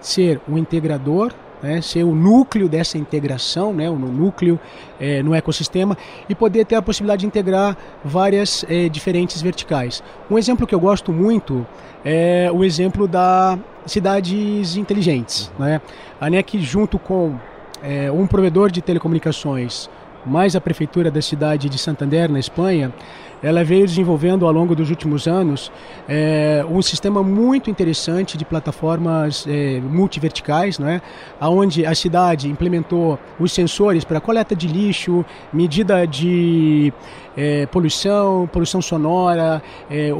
ser 0.00 0.40
um 0.48 0.56
integrador, 0.56 1.32
né, 1.62 1.80
ser 1.80 2.04
o 2.04 2.14
núcleo 2.14 2.68
dessa 2.68 2.98
integração, 2.98 3.72
né, 3.72 3.88
o 3.88 3.96
núcleo 3.96 4.58
é, 4.98 5.22
no 5.22 5.34
ecossistema 5.34 5.96
e 6.28 6.34
poder 6.34 6.64
ter 6.64 6.76
a 6.76 6.82
possibilidade 6.82 7.20
de 7.20 7.26
integrar 7.26 7.76
várias 8.04 8.64
é, 8.68 8.88
diferentes 8.88 9.42
verticais. 9.42 10.02
Um 10.30 10.38
exemplo 10.38 10.66
que 10.66 10.74
eu 10.74 10.80
gosto 10.80 11.12
muito 11.12 11.66
é 12.04 12.50
o 12.52 12.64
exemplo 12.64 13.06
da 13.06 13.58
cidades 13.86 14.76
inteligentes. 14.76 15.50
Né? 15.58 15.80
A 16.20 16.30
NEC 16.30 16.58
junto 16.60 16.98
com 16.98 17.34
é, 17.82 18.10
um 18.10 18.26
provedor 18.26 18.70
de 18.70 18.80
telecomunicações 18.80 19.88
mais 20.24 20.54
a 20.54 20.60
prefeitura 20.60 21.10
da 21.10 21.22
cidade 21.22 21.68
de 21.68 21.78
Santander, 21.78 22.30
na 22.30 22.38
Espanha, 22.38 22.92
ela 23.42 23.64
veio 23.64 23.86
desenvolvendo 23.86 24.46
ao 24.46 24.52
longo 24.52 24.74
dos 24.74 24.90
últimos 24.90 25.26
anos 25.26 25.72
é, 26.08 26.64
um 26.68 26.82
sistema 26.82 27.22
muito 27.22 27.70
interessante 27.70 28.36
de 28.36 28.44
plataformas 28.44 29.46
é, 29.48 29.80
multiverticais, 29.80 30.78
não 30.78 30.88
é? 30.88 31.00
onde 31.40 31.86
a 31.86 31.94
cidade 31.94 32.48
implementou 32.48 33.18
os 33.38 33.52
sensores 33.52 34.04
para 34.04 34.20
coleta 34.20 34.54
de 34.54 34.66
lixo, 34.66 35.24
medida 35.52 36.06
de 36.06 36.92
é, 37.36 37.66
poluição, 37.66 38.48
poluição 38.52 38.82
sonora, 38.82 39.62
é, 39.90 40.10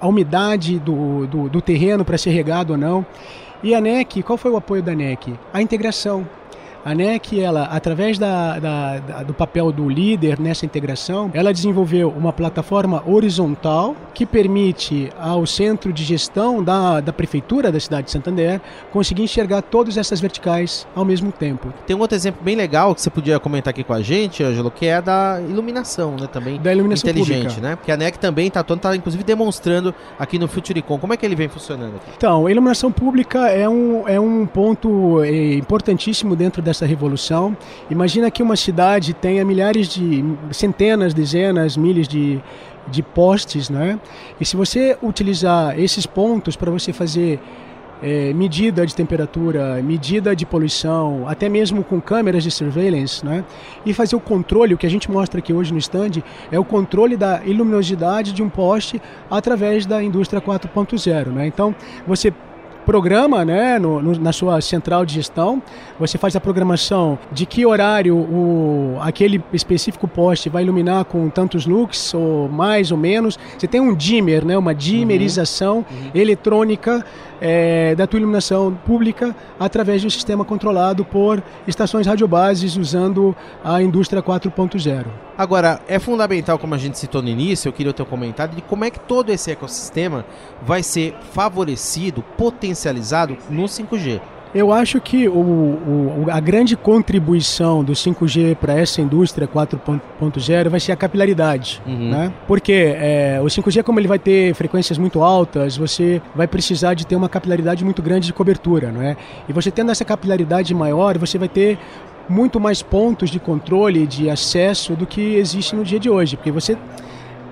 a 0.00 0.06
umidade 0.06 0.78
do, 0.78 1.26
do, 1.26 1.48
do 1.48 1.60
terreno 1.60 2.04
para 2.04 2.18
ser 2.18 2.30
regado 2.30 2.72
ou 2.72 2.78
não. 2.78 3.06
E 3.62 3.74
a 3.74 3.80
NEC, 3.80 4.22
qual 4.22 4.36
foi 4.36 4.50
o 4.50 4.56
apoio 4.56 4.82
da 4.82 4.94
NEC? 4.94 5.34
A 5.52 5.62
integração. 5.62 6.26
A 6.86 6.94
NEC, 6.94 7.40
ela, 7.40 7.64
através 7.64 8.16
da, 8.16 8.60
da, 8.60 8.98
da, 9.00 9.22
do 9.24 9.34
papel 9.34 9.72
do 9.72 9.88
líder 9.88 10.38
nessa 10.38 10.64
integração, 10.64 11.32
ela 11.34 11.52
desenvolveu 11.52 12.10
uma 12.16 12.32
plataforma 12.32 13.02
horizontal 13.04 13.96
que 14.14 14.24
permite 14.24 15.10
ao 15.18 15.44
centro 15.46 15.92
de 15.92 16.04
gestão 16.04 16.62
da, 16.62 17.00
da 17.00 17.12
prefeitura 17.12 17.72
da 17.72 17.80
cidade 17.80 18.04
de 18.04 18.12
Santander 18.12 18.60
conseguir 18.92 19.24
enxergar 19.24 19.62
todas 19.62 19.96
essas 19.96 20.20
verticais 20.20 20.86
ao 20.94 21.04
mesmo 21.04 21.32
tempo. 21.32 21.74
Tem 21.88 21.96
um 21.96 21.98
outro 21.98 22.14
exemplo 22.16 22.40
bem 22.44 22.54
legal 22.54 22.94
que 22.94 23.02
você 23.02 23.10
podia 23.10 23.40
comentar 23.40 23.72
aqui 23.72 23.82
com 23.82 23.92
a 23.92 24.00
gente, 24.00 24.44
Ângelo, 24.44 24.70
que 24.70 24.86
é 24.86 25.02
da 25.02 25.40
iluminação, 25.40 26.12
né? 26.12 26.28
Também 26.32 26.60
da 26.60 26.72
iluminação 26.72 27.10
inteligente, 27.10 27.48
pública. 27.48 27.60
né? 27.68 27.74
Porque 27.74 27.90
a 27.90 27.96
NEC 27.96 28.16
também 28.16 28.46
está 28.46 28.62
tá, 28.62 28.94
inclusive 28.94 29.24
demonstrando 29.24 29.92
aqui 30.16 30.38
no 30.38 30.46
Futuricom. 30.46 30.98
Como 31.00 31.12
é 31.12 31.16
que 31.16 31.26
ele 31.26 31.34
vem 31.34 31.48
funcionando 31.48 31.96
aqui? 31.96 32.12
Então, 32.16 32.46
a 32.46 32.50
iluminação 32.52 32.92
pública 32.92 33.48
é 33.48 33.68
um, 33.68 34.06
é 34.06 34.20
um 34.20 34.46
ponto 34.46 35.20
é, 35.24 35.54
importantíssimo 35.54 36.36
dentro 36.36 36.62
dessa 36.62 36.75
essa 36.76 36.86
revolução. 36.86 37.56
Imagina 37.90 38.30
que 38.30 38.42
uma 38.42 38.56
cidade 38.56 39.14
tenha 39.14 39.44
milhares 39.44 39.88
de, 39.88 40.24
centenas, 40.50 41.12
dezenas, 41.12 41.76
milhares 41.76 42.06
de, 42.06 42.40
de 42.88 43.02
postes, 43.02 43.68
né? 43.68 43.98
E 44.40 44.44
se 44.44 44.56
você 44.56 44.96
utilizar 45.02 45.78
esses 45.78 46.06
pontos 46.06 46.56
para 46.56 46.70
você 46.70 46.92
fazer 46.92 47.40
é, 48.02 48.32
medida 48.34 48.86
de 48.86 48.94
temperatura, 48.94 49.80
medida 49.82 50.36
de 50.36 50.44
poluição, 50.44 51.26
até 51.26 51.48
mesmo 51.48 51.82
com 51.82 52.00
câmeras 52.00 52.42
de 52.42 52.50
surveillance, 52.50 53.24
né? 53.24 53.44
e 53.84 53.94
fazer 53.94 54.16
o 54.16 54.20
controle, 54.20 54.74
o 54.74 54.78
que 54.78 54.86
a 54.86 54.90
gente 54.90 55.10
mostra 55.10 55.38
aqui 55.38 55.52
hoje 55.52 55.72
no 55.72 55.78
stand, 55.78 56.22
é 56.50 56.58
o 56.58 56.64
controle 56.64 57.16
da 57.16 57.40
luminosidade 57.46 58.32
de 58.32 58.42
um 58.42 58.48
poste 58.48 59.00
através 59.30 59.86
da 59.86 60.02
indústria 60.02 60.40
4.0. 60.40 61.28
Né? 61.28 61.46
Então, 61.46 61.74
você 62.06 62.32
programa 62.86 63.44
né, 63.44 63.78
no, 63.80 64.00
no, 64.00 64.18
na 64.18 64.32
sua 64.32 64.60
central 64.60 65.04
de 65.04 65.14
gestão, 65.14 65.60
você 65.98 66.16
faz 66.16 66.36
a 66.36 66.40
programação 66.40 67.18
de 67.32 67.44
que 67.44 67.66
horário 67.66 68.16
o, 68.16 68.96
aquele 69.00 69.42
específico 69.52 70.06
poste 70.06 70.48
vai 70.48 70.62
iluminar 70.62 71.04
com 71.04 71.28
tantos 71.28 71.66
lux, 71.66 72.14
ou 72.14 72.48
mais 72.48 72.92
ou 72.92 72.96
menos. 72.96 73.36
Você 73.58 73.66
tem 73.66 73.80
um 73.80 73.92
dimmer, 73.92 74.44
né, 74.44 74.56
uma 74.56 74.72
dimmerização 74.74 75.78
uhum. 75.78 75.96
Uhum. 75.96 76.10
eletrônica 76.14 77.04
é, 77.40 77.94
da 77.94 78.06
tua 78.06 78.18
iluminação 78.18 78.74
pública 78.86 79.34
através 79.58 80.00
de 80.00 80.06
um 80.06 80.10
sistema 80.10 80.44
controlado 80.44 81.04
por 81.04 81.42
estações 81.66 82.06
radiobases 82.06 82.76
usando 82.76 83.34
a 83.64 83.82
indústria 83.82 84.22
4.0. 84.22 85.06
Agora, 85.36 85.80
é 85.86 85.98
fundamental, 85.98 86.58
como 86.58 86.74
a 86.74 86.78
gente 86.78 86.98
citou 86.98 87.22
no 87.22 87.28
início, 87.28 87.68
eu 87.68 87.72
queria 87.72 87.90
o 87.90 87.94
teu 87.94 88.06
comentário 88.06 88.54
de 88.54 88.62
como 88.62 88.84
é 88.84 88.90
que 88.90 89.00
todo 89.00 89.30
esse 89.30 89.50
ecossistema 89.50 90.24
vai 90.62 90.82
ser 90.82 91.14
favorecido, 91.32 92.22
potencializado 92.36 93.36
no 93.50 93.64
5G. 93.64 94.20
Eu 94.54 94.72
acho 94.72 95.00
que 95.00 95.28
o, 95.28 95.32
o, 95.32 96.26
a 96.30 96.40
grande 96.40 96.76
contribuição 96.76 97.84
do 97.84 97.92
5G 97.92 98.56
para 98.56 98.74
essa 98.74 99.00
indústria 99.00 99.46
4.0 99.46 100.68
vai 100.68 100.80
ser 100.80 100.92
a 100.92 100.96
capilaridade, 100.96 101.82
uhum. 101.86 102.10
né? 102.10 102.32
Porque 102.46 102.72
é, 102.72 103.38
o 103.42 103.46
5G, 103.46 103.82
como 103.82 104.00
ele 104.00 104.08
vai 104.08 104.18
ter 104.18 104.54
frequências 104.54 104.98
muito 104.98 105.22
altas, 105.22 105.76
você 105.76 106.22
vai 106.34 106.46
precisar 106.46 106.94
de 106.94 107.06
ter 107.06 107.16
uma 107.16 107.28
capilaridade 107.28 107.84
muito 107.84 108.00
grande 108.00 108.26
de 108.26 108.32
cobertura, 108.32 108.90
não 108.90 109.02
é? 109.02 109.16
E 109.48 109.52
você 109.52 109.70
tendo 109.70 109.90
essa 109.90 110.04
capilaridade 110.04 110.74
maior, 110.74 111.18
você 111.18 111.36
vai 111.38 111.48
ter 111.48 111.78
muito 112.28 112.58
mais 112.58 112.82
pontos 112.82 113.30
de 113.30 113.38
controle, 113.38 114.06
de 114.06 114.28
acesso 114.28 114.94
do 114.94 115.06
que 115.06 115.36
existe 115.36 115.76
no 115.76 115.84
dia 115.84 116.00
de 116.00 116.10
hoje, 116.10 116.36
porque 116.36 116.50
você 116.50 116.76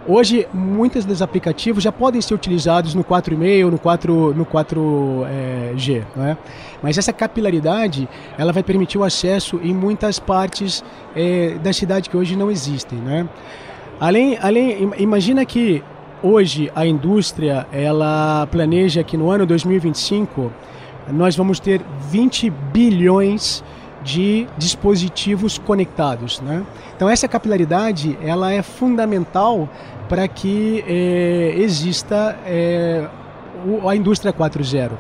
Hoje, 0.07 0.47
muitos 0.53 1.07
dos 1.07 1.23
aplicativos 1.23 1.83
já 1.83 1.91
podem 1.91 2.21
ser 2.21 2.35
utilizados 2.35 2.95
no 2.95 3.03
4.5, 3.03 3.71
no 3.71 3.79
4, 3.79 4.35
no 4.35 4.45
4G, 4.45 6.03
é, 6.17 6.19
né? 6.19 6.37
mas 6.83 6.99
essa 6.99 7.11
capilaridade 7.11 8.07
ela 8.37 8.53
vai 8.53 8.63
permitir 8.63 8.99
o 8.99 9.05
acesso 9.05 9.59
em 9.63 9.73
muitas 9.73 10.19
partes 10.19 10.85
é, 11.17 11.55
da 11.63 11.73
cidade 11.73 12.11
que 12.11 12.17
hoje 12.19 12.37
não 12.37 12.51
existem. 12.51 12.99
Né? 12.99 13.27
Além, 13.99 14.37
além, 14.43 14.93
imagina 14.99 15.43
que 15.47 15.83
hoje 16.23 16.71
a 16.75 16.85
indústria 16.85 17.67
ela 17.73 18.47
planeja 18.51 19.03
que 19.03 19.17
no 19.17 19.31
ano 19.31 19.47
2025 19.47 20.53
nós 21.09 21.35
vamos 21.35 21.59
ter 21.59 21.81
20 22.11 22.51
bilhões 22.51 23.63
de 23.63 23.84
dispositivos 24.59 25.59
conectados, 25.59 26.41
né? 26.41 26.65
Então 26.95 27.09
essa 27.09 27.27
capilaridade 27.27 28.19
ela 28.23 28.53
é 28.53 28.63
fundamental 28.63 29.69
para 30.09 30.29
que 30.29 30.85
é, 30.87 31.55
exista 31.57 32.39
é, 32.47 33.09
a 33.89 33.97
indústria 33.97 34.33
4.0. 34.33 34.93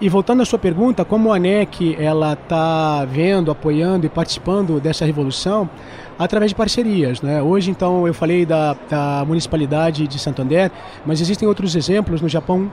E 0.00 0.08
voltando 0.08 0.42
à 0.42 0.44
sua 0.44 0.60
pergunta, 0.60 1.04
como 1.04 1.32
a 1.32 1.36
ANEC 1.36 1.96
ela 1.98 2.34
está 2.34 3.04
vendo, 3.04 3.50
apoiando 3.50 4.06
e 4.06 4.08
participando 4.08 4.78
dessa 4.78 5.04
revolução 5.04 5.68
através 6.16 6.52
de 6.52 6.54
parcerias. 6.54 7.20
Né? 7.20 7.42
Hoje, 7.42 7.72
então, 7.72 8.06
eu 8.06 8.14
falei 8.14 8.46
da, 8.46 8.76
da 8.88 9.24
municipalidade 9.26 10.06
de 10.06 10.16
Santander, 10.20 10.70
mas 11.04 11.20
existem 11.20 11.48
outros 11.48 11.74
exemplos 11.74 12.20
no 12.20 12.28
Japão 12.28 12.70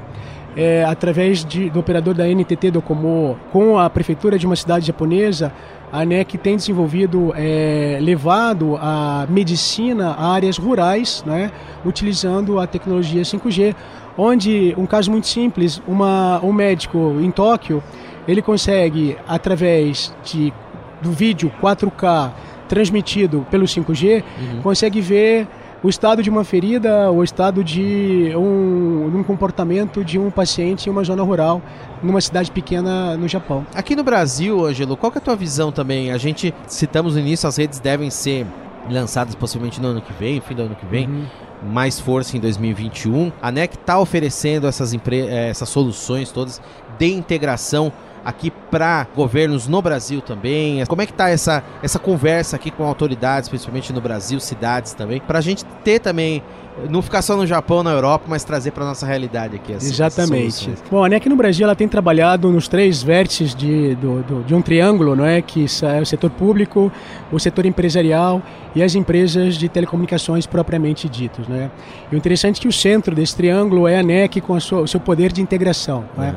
é, 0.55 0.85
através 0.85 1.43
de, 1.43 1.67
do 1.69 1.79
operador 1.79 2.13
da 2.13 2.27
NTT 2.27 2.71
Docomo 2.71 3.37
com 3.51 3.77
a 3.77 3.89
prefeitura 3.89 4.37
de 4.37 4.45
uma 4.45 4.55
cidade 4.55 4.85
japonesa, 4.85 5.51
a 5.91 6.01
ANEC 6.01 6.37
tem 6.37 6.55
desenvolvido, 6.55 7.33
é, 7.35 7.97
levado 8.01 8.77
a 8.77 9.25
medicina 9.29 10.11
a 10.11 10.33
áreas 10.33 10.57
rurais, 10.57 11.23
né, 11.25 11.51
utilizando 11.83 12.59
a 12.59 12.67
tecnologia 12.67 13.21
5G, 13.21 13.75
onde, 14.17 14.73
um 14.77 14.85
caso 14.85 15.11
muito 15.11 15.27
simples, 15.27 15.81
uma, 15.87 16.39
um 16.43 16.53
médico 16.53 17.17
em 17.19 17.31
Tóquio, 17.31 17.83
ele 18.27 18.41
consegue, 18.41 19.17
através 19.27 20.13
de, 20.23 20.53
do 21.01 21.11
vídeo 21.11 21.51
4K 21.61 22.31
transmitido 22.67 23.45
pelo 23.51 23.65
5G, 23.65 24.23
uhum. 24.23 24.61
consegue 24.61 24.99
ver 24.99 25.47
o 25.83 25.89
estado 25.89 26.23
de 26.23 26.31
uma 26.31 26.43
ferida, 26.43 27.11
o 27.11 27.23
estado 27.23 27.63
de 27.63 28.31
um, 28.35 29.11
um 29.17 29.23
comportamento 29.23 30.03
de 30.03 30.17
um 30.17 30.31
paciente 30.31 30.87
em 30.87 30.91
uma 30.91 31.03
zona 31.03 31.21
rural, 31.21 31.61
numa 32.01 32.19
cidade 32.19 32.49
pequena 32.49 33.15
no 33.15 33.27
Japão. 33.27 33.67
Aqui 33.75 33.95
no 33.95 34.03
Brasil, 34.03 34.65
Angelo, 34.65 34.97
qual 34.97 35.11
é 35.13 35.19
a 35.19 35.21
tua 35.21 35.35
visão 35.35 35.71
também? 35.71 36.11
A 36.11 36.17
gente, 36.17 36.51
citamos 36.65 37.13
no 37.13 37.19
início, 37.19 37.47
as 37.47 37.57
redes 37.57 37.79
devem 37.79 38.09
ser 38.09 38.47
lançadas 38.89 39.35
possivelmente 39.35 39.79
no 39.79 39.89
ano 39.89 40.01
que 40.01 40.13
vem, 40.13 40.41
fim 40.41 40.55
do 40.55 40.63
ano 40.63 40.75
que 40.75 40.85
vem. 40.87 41.07
Uhum 41.07 41.25
mais 41.65 41.99
força 41.99 42.37
em 42.37 42.39
2021. 42.39 43.31
A 43.41 43.51
NEC 43.51 43.75
está 43.75 43.99
oferecendo 43.99 44.67
essas, 44.67 44.93
eh, 44.93 45.49
essas 45.49 45.69
soluções 45.69 46.31
todas 46.31 46.61
de 46.97 47.11
integração 47.11 47.91
aqui 48.25 48.49
para 48.49 49.07
governos 49.15 49.67
no 49.67 49.81
Brasil 49.81 50.19
também? 50.19 50.83
Como 50.87 51.01
é 51.01 51.05
que 51.05 51.11
está 51.11 51.29
essa, 51.29 51.63
essa 51.81 51.99
conversa 51.99 52.55
aqui 52.55 52.71
com 52.71 52.83
autoridades, 52.83 53.47
principalmente 53.47 53.93
no 53.93 54.01
Brasil, 54.01 54.39
cidades 54.39 54.93
também, 54.93 55.21
para 55.21 55.37
a 55.39 55.41
gente 55.41 55.63
ter 55.83 55.99
também 55.99 56.43
não 56.89 57.01
ficar 57.01 57.21
só 57.21 57.37
no 57.37 57.47
Japão, 57.47 57.81
na 57.83 57.91
Europa, 57.91 58.25
mas 58.27 58.43
trazer 58.43 58.71
para 58.71 58.83
nossa 58.83 59.05
realidade 59.05 59.55
aqui. 59.55 59.73
Assim, 59.73 59.87
Exatamente. 59.87 60.73
Bom, 60.91 61.03
a 61.03 61.09
NEC 61.09 61.29
no 61.29 61.35
Brasil 61.35 61.63
ela 61.65 61.75
tem 61.75 61.87
trabalhado 61.87 62.51
nos 62.51 62.67
três 62.67 63.01
vértices 63.01 63.55
de, 63.55 63.95
do, 63.95 64.21
do, 64.23 64.43
de 64.43 64.53
um 64.53 64.61
triângulo, 64.61 65.15
não 65.15 65.25
é? 65.25 65.41
que 65.41 65.65
é 65.83 66.01
o 66.01 66.05
setor 66.05 66.29
público, 66.31 66.91
o 67.31 67.39
setor 67.39 67.65
empresarial 67.65 68.41
e 68.75 68.83
as 68.83 68.93
empresas 68.93 69.55
de 69.55 69.69
telecomunicações 69.69 70.45
propriamente 70.45 71.07
ditos. 71.07 71.47
Né? 71.47 71.71
E 72.11 72.15
o 72.15 72.17
interessante 72.17 72.59
é 72.59 72.61
que 72.61 72.67
o 72.67 72.73
centro 72.73 73.15
desse 73.15 73.35
triângulo 73.35 73.87
é 73.87 73.99
a 73.99 74.03
NEC 74.03 74.41
com 74.41 74.59
sua, 74.59 74.81
o 74.81 74.87
seu 74.87 74.99
poder 74.99 75.31
de 75.31 75.41
integração. 75.41 76.03
É? 76.19 76.33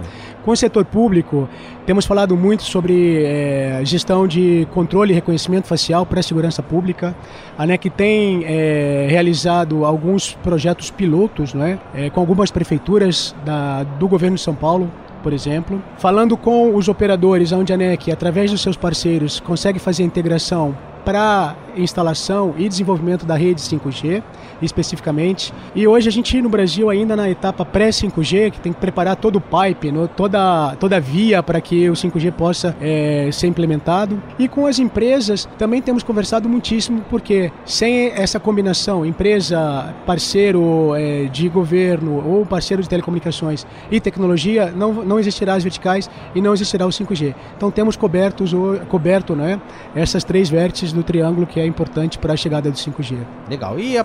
Com 0.48 0.52
o 0.52 0.56
setor 0.56 0.86
público, 0.86 1.46
temos 1.84 2.06
falado 2.06 2.34
muito 2.34 2.62
sobre 2.62 3.22
é, 3.22 3.82
gestão 3.84 4.26
de 4.26 4.66
controle 4.72 5.12
e 5.12 5.14
reconhecimento 5.14 5.66
facial 5.66 6.06
para 6.06 6.20
a 6.20 6.22
segurança 6.22 6.62
pública. 6.62 7.14
A 7.58 7.66
NEC 7.66 7.90
tem 7.90 8.44
é, 8.46 9.06
realizado 9.10 9.84
alguns 9.84 10.32
projetos 10.42 10.90
pilotos 10.90 11.52
né, 11.52 11.78
é, 11.94 12.08
com 12.08 12.18
algumas 12.18 12.50
prefeituras 12.50 13.36
da, 13.44 13.82
do 13.82 14.08
governo 14.08 14.36
de 14.36 14.42
São 14.42 14.54
Paulo, 14.54 14.90
por 15.22 15.34
exemplo. 15.34 15.82
Falando 15.98 16.34
com 16.34 16.74
os 16.74 16.88
operadores, 16.88 17.52
onde 17.52 17.70
a 17.74 17.76
NEC, 17.76 18.10
através 18.10 18.50
dos 18.50 18.62
seus 18.62 18.74
parceiros, 18.74 19.40
consegue 19.40 19.78
fazer 19.78 20.02
a 20.02 20.06
integração 20.06 20.74
para 21.04 21.56
instalação 21.76 22.54
e 22.56 22.68
desenvolvimento 22.68 23.24
da 23.24 23.34
rede 23.34 23.60
5G, 23.60 24.22
especificamente. 24.60 25.52
E 25.74 25.86
hoje 25.86 26.08
a 26.08 26.12
gente 26.12 26.40
no 26.40 26.48
Brasil 26.48 26.90
ainda 26.90 27.16
na 27.16 27.28
etapa 27.28 27.64
pré-5G, 27.64 28.50
que 28.50 28.60
tem 28.60 28.72
que 28.72 28.80
preparar 28.80 29.16
todo 29.16 29.36
o 29.36 29.40
pipe, 29.40 29.90
no, 29.90 30.08
toda, 30.08 30.76
toda 30.76 30.96
a 30.96 31.00
via 31.00 31.42
para 31.42 31.60
que 31.60 31.88
o 31.88 31.94
5G 31.94 32.32
possa 32.32 32.76
é, 32.80 33.28
ser 33.32 33.46
implementado. 33.46 34.22
E 34.38 34.48
com 34.48 34.66
as 34.66 34.78
empresas 34.78 35.48
também 35.58 35.80
temos 35.80 36.02
conversado 36.02 36.48
muitíssimo, 36.48 37.04
porque 37.10 37.50
sem 37.64 38.08
essa 38.08 38.38
combinação, 38.38 39.04
empresa, 39.04 39.94
parceiro 40.06 40.94
é, 40.94 41.24
de 41.24 41.48
governo 41.48 42.22
ou 42.26 42.46
parceiro 42.46 42.82
de 42.82 42.88
telecomunicações 42.88 43.66
e 43.90 44.00
tecnologia, 44.00 44.72
não, 44.74 44.92
não 45.04 45.18
existirá 45.18 45.54
as 45.54 45.62
verticais 45.62 46.10
e 46.34 46.40
não 46.40 46.52
existirá 46.52 46.86
o 46.86 46.90
5G. 46.90 47.34
Então 47.56 47.70
temos 47.70 47.96
cobertos, 47.96 48.52
coberto 48.88 49.34
né, 49.34 49.60
essas 49.94 50.24
três 50.24 50.48
vértices 50.48 50.92
do 50.92 51.02
triângulo 51.02 51.46
que 51.46 51.60
é 51.60 51.66
importante 51.66 52.18
para 52.18 52.32
a 52.32 52.36
chegada 52.36 52.70
do 52.70 52.76
5G. 52.76 53.18
Legal. 53.48 53.78
E 53.78 53.96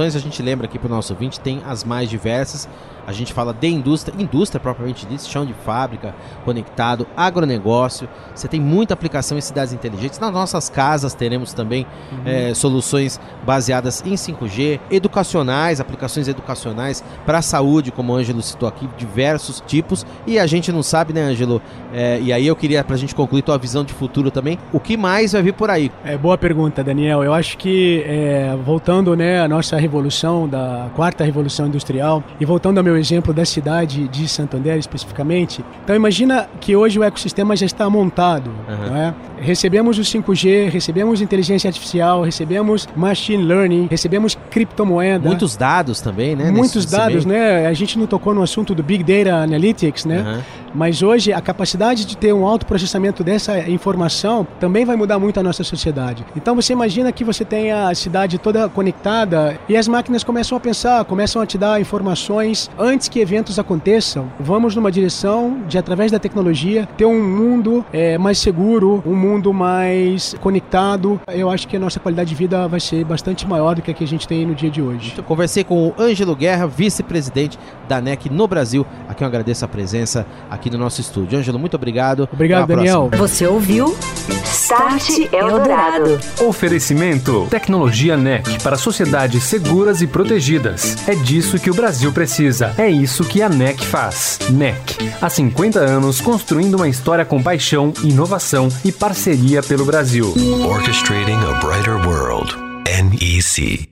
aplicações, 0.00 0.16
a 0.16 0.18
gente 0.18 0.42
lembra 0.42 0.66
aqui 0.66 0.78
para 0.78 0.86
o 0.86 0.90
nosso 0.90 1.12
ouvinte, 1.12 1.38
tem 1.38 1.62
as 1.66 1.84
mais 1.84 2.08
diversas. 2.08 2.68
A 3.10 3.12
gente 3.12 3.32
fala 3.32 3.52
de 3.52 3.66
indústria, 3.66 4.14
indústria 4.16 4.60
propriamente 4.60 5.04
dita, 5.04 5.24
chão 5.24 5.44
de 5.44 5.52
fábrica, 5.52 6.14
conectado, 6.44 7.06
agronegócio. 7.16 8.08
Você 8.32 8.46
tem 8.46 8.60
muita 8.60 8.94
aplicação 8.94 9.36
em 9.36 9.40
cidades 9.40 9.72
inteligentes. 9.72 10.20
Nas 10.20 10.32
nossas 10.32 10.68
casas 10.68 11.12
teremos 11.12 11.52
também 11.52 11.84
uhum. 12.12 12.18
é, 12.24 12.54
soluções 12.54 13.20
baseadas 13.44 14.00
em 14.06 14.14
5G, 14.14 14.78
educacionais, 14.92 15.80
aplicações 15.80 16.28
educacionais 16.28 17.02
para 17.26 17.38
a 17.38 17.42
saúde, 17.42 17.90
como 17.90 18.12
o 18.12 18.16
Ângelo 18.16 18.40
citou 18.42 18.68
aqui, 18.68 18.88
diversos 18.96 19.60
tipos. 19.66 20.06
E 20.24 20.38
a 20.38 20.46
gente 20.46 20.70
não 20.70 20.82
sabe, 20.82 21.12
né, 21.12 21.22
Ângelo? 21.22 21.60
É, 21.92 22.20
e 22.20 22.32
aí 22.32 22.46
eu 22.46 22.54
queria, 22.54 22.84
para 22.84 22.94
a 22.94 22.98
gente 22.98 23.14
concluir 23.14 23.42
tua 23.42 23.58
visão 23.58 23.84
de 23.84 23.92
futuro 23.92 24.30
também, 24.30 24.56
o 24.72 24.78
que 24.78 24.96
mais 24.96 25.32
vai 25.32 25.42
vir 25.42 25.54
por 25.54 25.68
aí? 25.68 25.90
É 26.04 26.16
boa 26.16 26.38
pergunta, 26.38 26.84
Daniel. 26.84 27.24
Eu 27.24 27.34
acho 27.34 27.58
que, 27.58 28.04
é, 28.06 28.56
voltando 28.64 29.16
né, 29.16 29.40
à 29.40 29.48
nossa 29.48 29.76
revolução, 29.76 30.48
da 30.48 30.88
quarta 30.94 31.24
revolução 31.24 31.66
industrial, 31.66 32.22
e 32.38 32.44
voltando 32.44 32.78
ao 32.78 32.84
meu 32.84 32.96
exemplo 33.00 33.32
da 33.32 33.44
cidade 33.44 34.06
de 34.08 34.28
Santander 34.28 34.78
especificamente, 34.78 35.64
então 35.82 35.96
imagina 35.96 36.48
que 36.60 36.76
hoje 36.76 36.98
o 36.98 37.04
ecossistema 37.04 37.56
já 37.56 37.66
está 37.66 37.88
montado. 37.88 38.50
Uhum. 38.68 38.96
É? 38.96 39.14
Recebemos 39.40 39.98
o 39.98 40.02
5G, 40.02 40.68
recebemos 40.70 41.20
inteligência 41.20 41.68
artificial, 41.68 42.22
recebemos 42.22 42.88
machine 42.94 43.42
learning, 43.42 43.88
recebemos 43.90 44.36
criptomoeda. 44.50 45.26
Muitos 45.28 45.56
dados 45.56 46.00
também, 46.00 46.36
né? 46.36 46.50
Muitos 46.50 46.84
dados, 46.84 47.24
né? 47.24 47.66
A 47.66 47.72
gente 47.72 47.98
não 47.98 48.06
tocou 48.06 48.34
no 48.34 48.42
assunto 48.42 48.74
do 48.74 48.82
Big 48.82 49.02
Data 49.02 49.36
Analytics, 49.36 50.04
né? 50.04 50.20
Uhum. 50.20 50.40
Mas 50.74 51.02
hoje 51.02 51.32
a 51.32 51.40
capacidade 51.40 52.04
de 52.04 52.16
ter 52.16 52.32
um 52.32 52.46
alto 52.46 52.66
processamento 52.66 53.22
dessa 53.22 53.58
informação 53.68 54.46
também 54.58 54.84
vai 54.84 54.96
mudar 54.96 55.18
muito 55.18 55.38
a 55.38 55.42
nossa 55.42 55.62
sociedade. 55.62 56.24
Então 56.36 56.54
você 56.54 56.72
imagina 56.72 57.12
que 57.12 57.24
você 57.24 57.44
tem 57.44 57.72
a 57.72 57.94
cidade 57.94 58.38
toda 58.38 58.68
conectada 58.68 59.58
e 59.68 59.76
as 59.76 59.86
máquinas 59.86 60.24
começam 60.24 60.56
a 60.56 60.60
pensar, 60.60 61.04
começam 61.04 61.40
a 61.40 61.46
te 61.46 61.56
dar 61.56 61.80
informações 61.80 62.70
antes 62.78 63.08
que 63.08 63.20
eventos 63.20 63.58
aconteçam. 63.58 64.30
Vamos 64.38 64.74
numa 64.74 64.90
direção 64.90 65.60
de, 65.68 65.78
através 65.78 66.10
da 66.10 66.18
tecnologia, 66.18 66.88
ter 66.96 67.04
um 67.04 67.22
mundo 67.22 67.84
é, 67.92 68.18
mais 68.18 68.38
seguro, 68.38 69.02
um 69.06 69.14
mundo 69.14 69.52
mais 69.52 70.34
conectado. 70.40 71.20
Eu 71.28 71.50
acho 71.50 71.68
que 71.68 71.76
a 71.76 71.80
nossa 71.80 72.00
qualidade 72.00 72.30
de 72.30 72.34
vida 72.34 72.66
vai 72.66 72.80
ser 72.80 73.04
bastante 73.04 73.46
maior 73.46 73.74
do 73.74 73.82
que 73.82 73.90
a 73.90 73.94
que 74.00 74.04
a 74.04 74.06
gente 74.06 74.26
tem 74.26 74.46
no 74.46 74.54
dia 74.54 74.70
de 74.70 74.80
hoje. 74.80 75.12
Eu 75.16 75.22
conversei 75.22 75.62
com 75.62 75.88
o 75.88 75.94
Ângelo 75.98 76.34
Guerra, 76.34 76.66
vice-presidente 76.66 77.58
da 77.86 78.00
NEC 78.00 78.30
no 78.30 78.48
Brasil. 78.48 78.86
Aqui 79.06 79.22
eu 79.22 79.28
agradeço 79.28 79.62
a 79.62 79.68
presença 79.68 80.26
aqui 80.60 80.70
no 80.70 80.78
nosso 80.78 81.00
estúdio. 81.00 81.38
Ângelo, 81.38 81.58
muito 81.58 81.74
obrigado. 81.74 82.28
Obrigado, 82.32 82.68
Daniel. 82.68 83.08
Próxima. 83.08 83.28
Você 83.28 83.46
ouviu 83.46 83.96
Start 84.44 85.32
Eldorado. 85.32 86.20
Oferecimento: 86.40 87.46
Tecnologia 87.50 88.16
NEC 88.16 88.62
para 88.62 88.76
sociedades 88.76 89.42
seguras 89.42 90.02
e 90.02 90.06
protegidas. 90.06 90.96
É 91.08 91.14
disso 91.14 91.58
que 91.58 91.70
o 91.70 91.74
Brasil 91.74 92.12
precisa. 92.12 92.72
É 92.78 92.88
isso 92.88 93.24
que 93.24 93.42
a 93.42 93.48
NEC 93.48 93.84
faz. 93.84 94.38
NEC, 94.50 95.12
há 95.20 95.28
50 95.28 95.80
anos 95.80 96.20
construindo 96.20 96.74
uma 96.74 96.88
história 96.88 97.24
com 97.24 97.42
paixão, 97.42 97.92
inovação 98.04 98.68
e 98.84 98.92
parceria 98.92 99.62
pelo 99.62 99.84
Brasil. 99.84 100.32
Orchestrating 100.68 101.32
a 101.32 101.54
Brighter 101.64 102.06
World. 102.06 102.54
NEC. 102.86 103.89